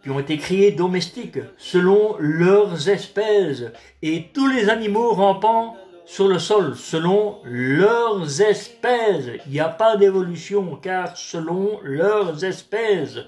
qui 0.02 0.10
ont 0.10 0.18
été 0.18 0.38
créés 0.38 0.72
domestiques 0.72 1.38
selon 1.56 2.16
leurs 2.18 2.88
espèces 2.88 3.62
et 4.02 4.32
tous 4.34 4.48
les 4.48 4.68
animaux 4.68 5.12
rampants 5.12 5.76
sur 6.04 6.26
le 6.26 6.40
sol 6.40 6.74
selon 6.74 7.38
leurs 7.44 8.40
espèces. 8.40 9.40
Il 9.46 9.52
n'y 9.52 9.60
a 9.60 9.68
pas 9.68 9.96
d'évolution 9.96 10.80
car 10.82 11.16
selon 11.16 11.78
leurs 11.84 12.42
espèces. 12.42 13.20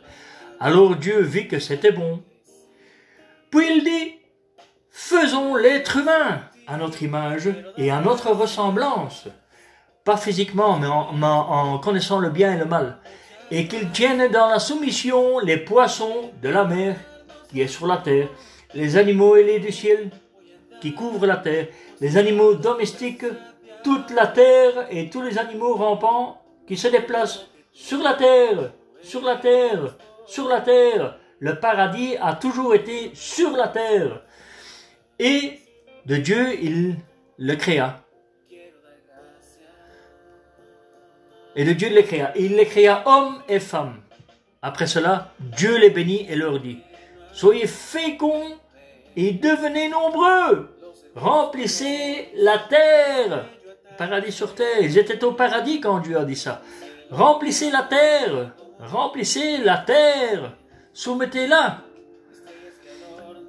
Alors 0.59 0.96
Dieu 0.96 1.20
vit 1.20 1.46
que 1.46 1.61
c'était 1.61 1.92
bon. 1.92 2.20
Puis 3.52 3.76
il 3.76 3.85
dit, 3.85 4.14
faisons 4.90 5.55
l'être 5.55 5.98
humain 5.98 6.40
à 6.66 6.78
notre 6.78 7.00
image 7.05 7.48
et 7.76 7.92
à 7.92 8.00
notre 8.00 8.33
ressemblance. 8.33 9.28
Pas 10.05 10.16
physiquement, 10.16 10.81
mais 10.81 10.88
en, 10.88 11.22
en 11.22 11.78
connaissant 11.78 12.18
le 12.18 12.31
bien 12.31 12.55
et 12.55 12.59
le 12.59 12.64
mal 12.64 12.98
et 13.55 13.67
qu'ils 13.67 13.91
tiennent 13.91 14.29
dans 14.29 14.49
la 14.49 14.59
soumission 14.59 15.38
les 15.41 15.59
poissons 15.59 16.31
de 16.43 16.49
la 16.49 16.65
mer 16.65 16.97
qui 17.51 17.61
est 17.61 17.67
sur 17.67 17.87
la 17.87 17.99
terre, 17.99 18.29
les 18.73 18.97
animaux 18.97 19.37
ailés 19.37 19.59
du 19.59 19.71
ciel 19.71 20.11
qui 20.81 20.95
couvrent 20.95 21.27
la 21.27 21.37
terre, 21.37 21.67
les 22.01 22.17
animaux 22.17 22.55
domestiques, 22.55 23.27
toute 23.85 24.11
la 24.11 24.27
terre 24.27 24.87
et 24.91 25.11
tous 25.11 25.21
les 25.21 25.38
animaux 25.38 25.75
rampants 25.75 26.41
qui 26.67 26.79
se 26.79 26.88
déplacent 26.88 27.47
sur 27.75 27.99
la 28.03 28.15
terre, 28.15 28.73
sur 29.03 29.21
la 29.21 29.37
terre, 29.37 29.97
sur 30.25 30.49
la 30.49 30.62
terre. 30.62 31.19
Le 31.38 31.61
paradis 31.61 32.17
a 32.23 32.33
toujours 32.33 32.75
été 32.75 33.11
sur 33.12 33.51
la 33.51 33.69
terre. 33.69 34.23
Et 35.19 35.59
de 36.07 36.17
Dieu, 36.17 36.59
il 36.62 36.97
le 37.37 37.55
créa. 37.57 38.03
Et 41.55 41.65
le 41.65 41.75
Dieu 41.75 41.88
les 41.88 42.05
créa. 42.05 42.33
Il 42.37 42.57
les 42.57 42.67
créa 42.67 43.03
hommes 43.07 43.43
et 43.49 43.61
femmes. 43.61 44.01
Après 44.62 44.87
cela, 44.87 45.33
Dieu 45.41 45.77
les 45.79 45.91
bénit 45.91 46.27
et 46.29 46.37
leur 46.37 46.61
dit, 46.61 46.79
Soyez 47.33 47.67
féconds 47.67 48.57
et 49.17 49.33
devenez 49.33 49.88
nombreux. 49.88 50.77
Remplissez 51.15 52.31
la 52.37 52.59
terre. 52.59 53.47
Paradis 53.99 54.33
sur 54.33 54.55
terre. 54.55 54.81
Ils 54.81 54.99
étaient 54.99 55.23
au 55.25 55.33
paradis 55.33 55.81
quand 55.81 55.99
Dieu 56.01 56.17
a 56.17 56.25
dit 56.25 56.37
ça. 56.37 56.62
Remplissez 57.11 57.71
la 57.71 57.83
terre. 57.83 58.53
Remplissez 58.81 59.59
la 59.59 59.79
terre. 59.79 60.57
Soumettez-la. 60.93 61.83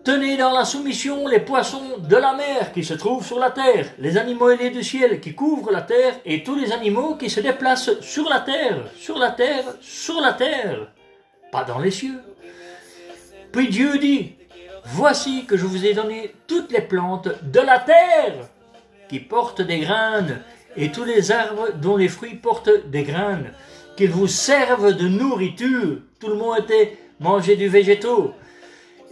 Tenez 0.03 0.35
dans 0.35 0.51
la 0.51 0.65
soumission 0.65 1.27
les 1.29 1.39
poissons 1.39 1.97
de 1.97 2.15
la 2.17 2.33
mer 2.33 2.73
qui 2.73 2.83
se 2.83 2.93
trouvent 2.93 3.25
sur 3.25 3.39
la 3.39 3.51
terre, 3.51 3.87
les 3.99 4.17
animaux 4.17 4.49
ailés 4.49 4.69
du 4.69 4.83
ciel 4.83 5.21
qui 5.21 5.33
couvrent 5.33 5.71
la 5.71 5.81
terre 5.81 6.15
et 6.25 6.43
tous 6.43 6.55
les 6.55 6.73
animaux 6.73 7.15
qui 7.15 7.29
se 7.29 7.39
déplacent 7.39 8.01
sur 8.01 8.27
la 8.27 8.41
terre, 8.41 8.83
sur 8.97 9.17
la 9.17 9.31
terre, 9.31 9.63
sur 9.79 10.19
la 10.19 10.33
terre, 10.33 10.91
pas 11.53 11.63
dans 11.63 11.79
les 11.79 11.91
cieux. 11.91 12.19
Puis 13.53 13.69
Dieu 13.69 13.97
dit, 13.97 14.35
Voici 14.85 15.45
que 15.45 15.55
je 15.55 15.65
vous 15.65 15.85
ai 15.85 15.93
donné 15.93 16.35
toutes 16.47 16.73
les 16.73 16.81
plantes 16.81 17.29
de 17.41 17.59
la 17.61 17.79
terre 17.79 18.49
qui 19.07 19.19
portent 19.19 19.61
des 19.61 19.79
graines 19.79 20.41
et 20.75 20.91
tous 20.91 21.05
les 21.05 21.31
arbres 21.31 21.69
dont 21.75 21.95
les 21.95 22.09
fruits 22.09 22.35
portent 22.35 22.89
des 22.89 23.03
graines, 23.03 23.53
qu'ils 23.95 24.09
vous 24.09 24.27
servent 24.27 24.93
de 24.93 25.07
nourriture. 25.07 25.99
Tout 26.19 26.27
le 26.27 26.35
monde 26.35 26.59
était 26.59 26.97
mangé 27.21 27.55
du 27.55 27.69
végétaux. 27.69 28.33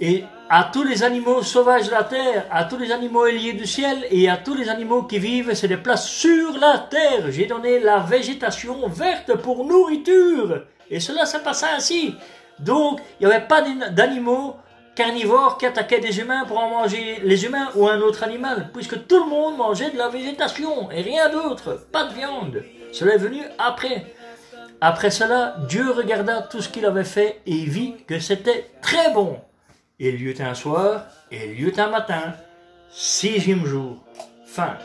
Et 0.01 0.25
à 0.53 0.65
tous 0.65 0.83
les 0.83 1.01
animaux 1.01 1.43
sauvages 1.43 1.85
de 1.85 1.91
la 1.91 2.03
terre, 2.03 2.45
à 2.51 2.65
tous 2.65 2.75
les 2.75 2.91
animaux 2.91 3.25
ailiers 3.25 3.53
du 3.53 3.65
ciel 3.65 4.05
et 4.11 4.29
à 4.29 4.35
tous 4.35 4.53
les 4.53 4.67
animaux 4.67 5.03
qui 5.03 5.17
vivent 5.17 5.53
se 5.53 5.65
déplacent 5.65 6.09
sur 6.09 6.57
la 6.59 6.77
terre. 6.77 7.31
J'ai 7.31 7.45
donné 7.45 7.79
la 7.79 7.99
végétation 7.99 8.85
verte 8.89 9.33
pour 9.37 9.63
nourriture. 9.63 10.63
Et 10.89 10.99
cela 10.99 11.25
s'est 11.25 11.39
passé 11.39 11.67
ainsi. 11.73 12.15
Donc, 12.59 12.99
il 13.21 13.27
n'y 13.27 13.33
avait 13.33 13.47
pas 13.47 13.61
d'animaux 13.91 14.57
carnivores 14.93 15.57
qui 15.57 15.67
attaquaient 15.67 16.01
des 16.01 16.19
humains 16.19 16.43
pour 16.43 16.59
en 16.59 16.69
manger 16.69 17.21
les 17.23 17.45
humains 17.45 17.69
ou 17.75 17.87
un 17.87 18.01
autre 18.01 18.25
animal, 18.25 18.71
puisque 18.73 19.07
tout 19.07 19.23
le 19.23 19.29
monde 19.29 19.55
mangeait 19.55 19.91
de 19.91 19.97
la 19.97 20.09
végétation 20.09 20.91
et 20.91 21.01
rien 21.01 21.29
d'autre, 21.29 21.87
pas 21.93 22.03
de 22.03 22.13
viande. 22.13 22.61
Cela 22.91 23.13
est 23.13 23.19
venu 23.19 23.39
après. 23.57 24.13
Après 24.81 25.11
cela, 25.11 25.55
Dieu 25.69 25.91
regarda 25.91 26.41
tout 26.41 26.61
ce 26.61 26.67
qu'il 26.67 26.85
avait 26.85 27.05
fait 27.05 27.39
et 27.45 27.63
vit 27.63 28.03
que 28.05 28.19
c'était 28.19 28.69
très 28.81 29.13
bon. 29.13 29.39
Il 30.03 30.19
y 30.19 30.23
eut 30.23 30.35
un 30.39 30.55
soir, 30.55 31.05
il 31.31 31.59
y 31.59 31.61
eut 31.61 31.75
un 31.77 31.91
matin, 31.91 32.33
sixième 32.89 33.67
jour. 33.67 34.03
Fin. 34.47 34.75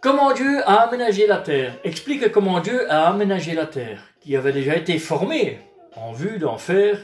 Comment 0.00 0.32
Dieu 0.32 0.68
a 0.68 0.80
aménagé 0.80 1.28
la 1.28 1.36
terre? 1.36 1.78
Explique 1.84 2.32
comment 2.32 2.58
Dieu 2.58 2.90
a 2.90 3.06
aménagé 3.06 3.54
la 3.54 3.66
terre, 3.66 4.00
qui 4.20 4.34
avait 4.34 4.50
déjà 4.50 4.74
été 4.74 4.98
formée 4.98 5.60
en 5.94 6.12
vue 6.12 6.40
d'en 6.40 6.58
faire 6.58 6.98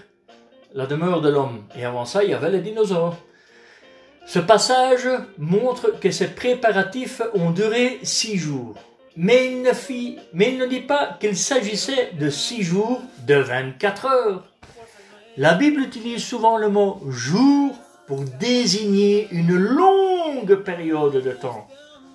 la 0.75 0.87
demeure 0.87 1.21
de 1.21 1.29
l'homme. 1.29 1.63
Et 1.77 1.85
avant 1.85 2.07
ça, 2.07 2.25
il 2.25 2.31
y 2.31 2.35
avait 2.35 2.51
les 2.51 2.61
dinosaures. 2.61 3.19
Ce 4.27 4.41
passage 4.41 5.09
montre 5.39 6.01
que 6.01 6.11
ces 6.11 6.35
préparatifs 6.35 7.23
ont 7.35 7.53
duré 7.53 8.01
six 8.03 8.37
jours. 8.37 8.75
Mais 9.15 9.53
il 9.53 9.63
ne, 9.63 9.73
fit, 9.73 10.19
mais 10.33 10.55
il 10.55 10.59
ne 10.59 10.67
dit 10.67 10.81
pas 10.81 11.17
qu'il 11.21 11.37
s'agissait 11.37 12.11
de 12.19 12.31
six 12.31 12.65
jours 12.65 13.01
de 13.29 13.37
24 13.37 14.07
heures. 14.07 14.52
La 15.39 15.55
Bible 15.55 15.81
utilise 15.81 16.23
souvent 16.23 16.59
le 16.59 16.69
mot 16.69 17.01
jour 17.09 17.75
pour 18.07 18.21
désigner 18.39 19.29
une 19.31 19.57
longue 19.57 20.57
période 20.57 21.23
de 21.23 21.33
temps. 21.33 21.67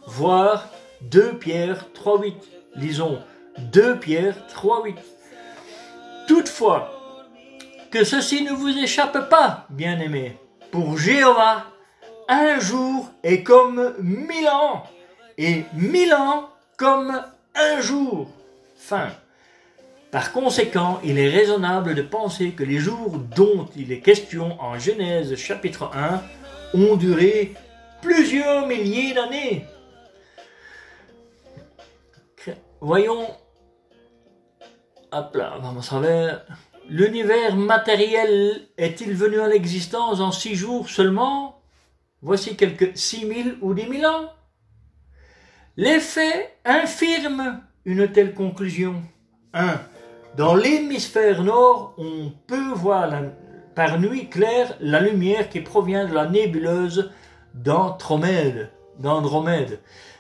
Voir 0.06 0.69
2 1.01 1.34
Pierre 1.39 1.86
3.8. 1.95 2.34
Lisons 2.75 3.19
2 3.58 3.97
Pierre 3.97 4.36
3.8. 4.53 4.95
Toutefois, 6.27 6.91
que 7.89 8.03
ceci 8.03 8.43
ne 8.43 8.51
vous 8.51 8.77
échappe 8.77 9.30
pas, 9.30 9.65
bien-aimés. 9.71 10.38
Pour 10.69 10.97
Jéhovah, 10.99 11.65
un 12.27 12.60
jour 12.60 13.10
est 13.23 13.41
comme 13.41 13.95
mille 13.99 14.49
ans, 14.49 14.84
et 15.39 15.63
mille 15.73 16.13
ans 16.13 16.49
comme 16.77 17.19
un 17.56 17.82
jour. 17.82 18.30
Fin. 18.77 19.10
Par 20.17 20.32
conséquent, 20.32 20.99
il 21.03 21.19
est 21.19 21.30
raisonnable 21.30 21.93
de 21.93 22.01
penser 22.01 22.53
que 22.53 22.63
les 22.63 22.80
jours 22.80 23.19
dont 23.19 23.69
il 23.75 23.91
est 23.91 23.99
question 23.99 24.60
en 24.60 24.80
Genèse 24.80 25.36
chapitre 25.36 25.91
1 25.93 26.23
ont 26.73 26.95
duré 26.95 27.53
plusieurs 28.01 28.65
milliers 28.65 29.13
d'années. 29.13 29.67
Voyons, 32.82 33.27
hop 35.12 35.36
là, 35.36 35.60
vamos 35.62 35.93
a 35.93 35.99
ver. 35.99 36.47
L'univers 36.89 37.56
matériel 37.56 38.69
est-il 38.80 39.13
venu 39.13 39.39
à 39.39 39.47
l'existence 39.47 40.19
en 40.19 40.32
six 40.32 40.56
jours 40.56 40.89
seulement? 40.89 41.62
Voici 42.23 42.58
quelques 42.58 42.97
six 42.97 43.23
mille 43.23 43.56
ou 43.62 43.75
dix 43.75 43.86
mille 43.86 44.08
ans. 44.08 44.34
Les 45.75 45.99
faits 45.99 46.58
infirment 46.65 47.62
une 47.86 48.12
telle 48.12 48.34
conclusion. 48.34 49.03
1. 49.53 49.80
Dans 50.38 50.56
l'hémisphère 50.56 51.43
nord, 51.43 51.95
on 51.97 52.32
peut 52.45 52.71
voir 52.76 53.12
par 53.73 54.00
nuit 54.00 54.30
claire 54.30 54.78
la 54.80 55.02
lumière 55.02 55.50
qui 55.50 55.62
provient 55.62 56.06
de 56.08 56.13
la 56.13 56.28
nébuleuse 56.28 57.10
d'Andromède. 57.56 58.69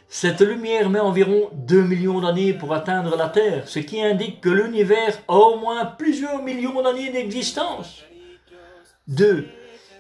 Cette 0.09 0.41
lumière 0.41 0.89
met 0.89 0.99
environ 0.99 1.51
2 1.53 1.83
millions 1.83 2.19
d'années 2.19 2.53
pour 2.53 2.73
atteindre 2.73 3.15
la 3.15 3.29
Terre, 3.29 3.67
ce 3.67 3.77
qui 3.77 4.01
indique 4.01 4.41
que 4.41 4.49
l'univers 4.49 5.19
a 5.27 5.35
au 5.35 5.59
moins 5.59 5.85
plusieurs 5.85 6.41
millions 6.41 6.81
d'années 6.81 7.11
d'existence. 7.11 8.03
2. 9.09 9.45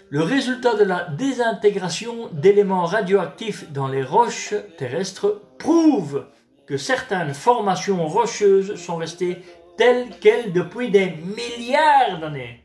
Le 0.09 0.21
résultat 0.23 0.73
de 0.73 0.83
la 0.83 1.03
désintégration 1.03 2.29
d'éléments 2.31 2.85
radioactifs 2.85 3.71
dans 3.71 3.87
les 3.87 4.01
roches 4.01 4.55
terrestres 4.79 5.41
prouve 5.59 6.25
que 6.65 6.77
certaines 6.77 7.33
formations 7.33 8.07
rocheuses 8.07 8.75
sont 8.75 8.97
restées 8.97 9.37
telles 9.77 10.09
quelles 10.19 10.51
depuis 10.51 10.89
des 10.89 11.13
milliards 11.37 12.19
d'années. 12.19 12.63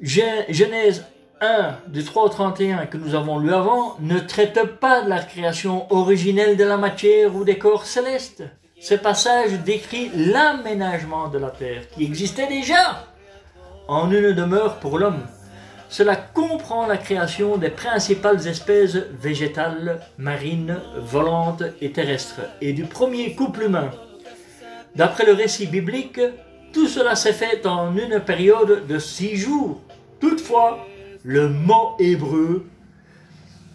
Genèse 0.00 1.06
1 1.40 1.76
du 1.88 2.04
3 2.04 2.24
au 2.24 2.28
31 2.28 2.86
que 2.86 2.96
nous 2.96 3.14
avons 3.14 3.38
lu 3.38 3.52
avant 3.52 3.96
ne 4.00 4.18
traite 4.18 4.62
pas 4.78 5.02
de 5.02 5.08
la 5.08 5.22
création 5.22 5.90
originelle 5.92 6.56
de 6.56 6.64
la 6.64 6.76
matière 6.76 7.34
ou 7.34 7.44
des 7.44 7.58
corps 7.58 7.86
célestes. 7.86 8.42
Ce 8.80 8.94
passage 8.94 9.52
décrit 9.64 10.10
l'aménagement 10.14 11.28
de 11.28 11.38
la 11.38 11.50
terre 11.50 11.88
qui 11.90 12.04
existait 12.04 12.48
déjà 12.48 13.06
en 13.88 14.10
une 14.10 14.32
demeure 14.32 14.76
pour 14.80 14.98
l'homme. 14.98 15.26
Cela 15.88 16.16
comprend 16.16 16.86
la 16.86 16.96
création 16.96 17.56
des 17.56 17.70
principales 17.70 18.46
espèces 18.48 18.96
végétales, 18.96 20.00
marines, 20.18 20.78
volantes 20.98 21.62
et 21.80 21.92
terrestres, 21.92 22.40
et 22.60 22.72
du 22.72 22.84
premier 22.84 23.34
couple 23.34 23.62
humain. 23.62 23.90
D'après 24.96 25.26
le 25.26 25.34
récit 25.34 25.66
biblique, 25.66 26.20
tout 26.72 26.88
cela 26.88 27.16
s'est 27.16 27.34
fait 27.34 27.66
en 27.66 27.94
une 27.94 28.18
période 28.20 28.86
de 28.86 28.98
six 28.98 29.36
jours. 29.36 29.82
Toutefois, 30.20 30.86
le 31.22 31.50
mot 31.50 31.96
hébreu, 31.98 32.64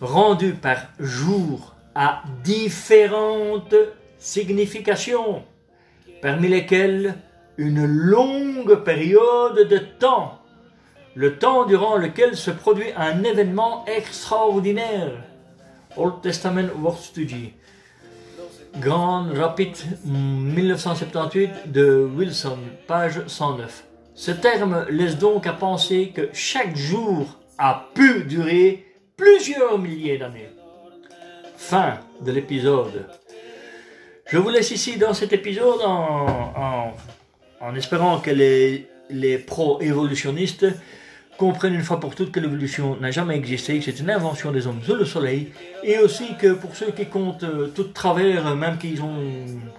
rendu 0.01 0.53
par 0.53 0.77
jour, 0.99 1.75
a 1.93 2.23
différentes 2.43 3.75
significations, 4.17 5.43
parmi 6.23 6.47
lesquelles 6.47 7.13
une 7.57 7.85
longue 7.85 8.83
période 8.83 9.67
de 9.67 9.77
temps, 9.77 10.39
le 11.13 11.37
temps 11.37 11.65
durant 11.65 11.97
lequel 11.97 12.35
se 12.35 12.49
produit 12.49 12.93
un 12.97 13.23
événement 13.23 13.85
extraordinaire. 13.85 15.11
Old 15.97 16.21
Testament 16.23 16.69
Wortstudie. 16.81 17.53
Grand 18.79 19.27
Rapide 19.33 19.75
1978 20.05 21.71
de 21.71 22.09
Wilson, 22.15 22.57
page 22.87 23.21
109. 23.27 23.83
Ce 24.15 24.31
terme 24.31 24.85
laisse 24.89 25.17
donc 25.17 25.45
à 25.45 25.53
penser 25.53 26.11
que 26.15 26.29
chaque 26.33 26.75
jour 26.75 27.37
a 27.57 27.89
pu 27.93 28.23
durer 28.23 28.85
plusieurs 29.17 29.77
milliers 29.77 30.17
d'années. 30.17 30.49
Fin 31.57 31.99
de 32.21 32.31
l'épisode. 32.31 33.07
Je 34.25 34.37
vous 34.37 34.49
laisse 34.49 34.71
ici 34.71 34.97
dans 34.97 35.13
cet 35.13 35.33
épisode 35.33 35.81
en, 35.85 36.93
en, 37.59 37.75
espérant 37.75 38.19
que 38.19 38.31
les, 38.31 38.87
les 39.09 39.37
pro-évolutionnistes 39.37 40.65
comprennent 41.41 41.73
une 41.73 41.81
fois 41.81 41.99
pour 41.99 42.13
toutes 42.13 42.31
que 42.31 42.39
l'évolution 42.39 42.97
n'a 42.97 43.09
jamais 43.09 43.35
existé, 43.35 43.79
que 43.79 43.85
c'est 43.85 43.99
une 43.99 44.11
invention 44.11 44.51
des 44.51 44.67
hommes 44.67 44.79
sous 44.85 44.93
le 44.93 45.05
soleil, 45.05 45.51
et 45.83 45.97
aussi 45.97 46.37
que 46.37 46.53
pour 46.53 46.75
ceux 46.75 46.91
qui 46.91 47.07
comptent 47.07 47.43
euh, 47.43 47.65
tout 47.75 47.85
de 47.85 47.91
travers, 47.91 48.55
même 48.55 48.77
qu'ils 48.77 49.01
ont, 49.01 49.17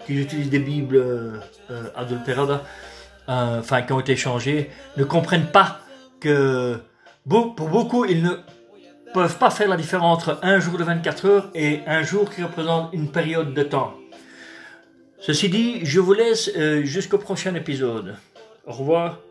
qu'ils 0.05 0.23
utilisent 0.23 0.51
des 0.51 0.59
bibles 0.59 0.97
euh, 0.97 1.39
euh, 1.71 3.61
enfin 3.61 3.83
qui 3.83 3.93
ont 3.93 4.01
été 4.01 4.17
changées, 4.17 4.71
ne 4.97 5.05
comprennent 5.05 5.53
pas 5.53 5.79
que 6.19 6.81
pour 7.29 7.69
beaucoup 7.69 8.05
ils 8.07 8.25
ne 8.25 8.33
peuvent 9.15 9.39
pas 9.39 9.51
faire 9.51 9.69
la 9.69 9.77
différence 9.77 10.15
entre 10.19 10.41
un 10.43 10.59
jour 10.59 10.77
de 10.79 10.83
24 10.83 11.27
heures 11.27 11.51
et 11.55 11.79
un 11.87 12.03
jour 12.03 12.29
qui 12.29 12.43
représente 12.43 12.93
une 12.93 13.07
période 13.13 13.55
de 13.55 13.63
temps. 13.63 13.95
Ceci 15.21 15.49
dit, 15.49 15.85
je 15.85 16.01
vous 16.01 16.13
laisse 16.13 16.51
jusqu'au 16.83 17.19
prochain 17.19 17.55
épisode. 17.55 18.17
Au 18.67 18.73
revoir. 18.73 19.21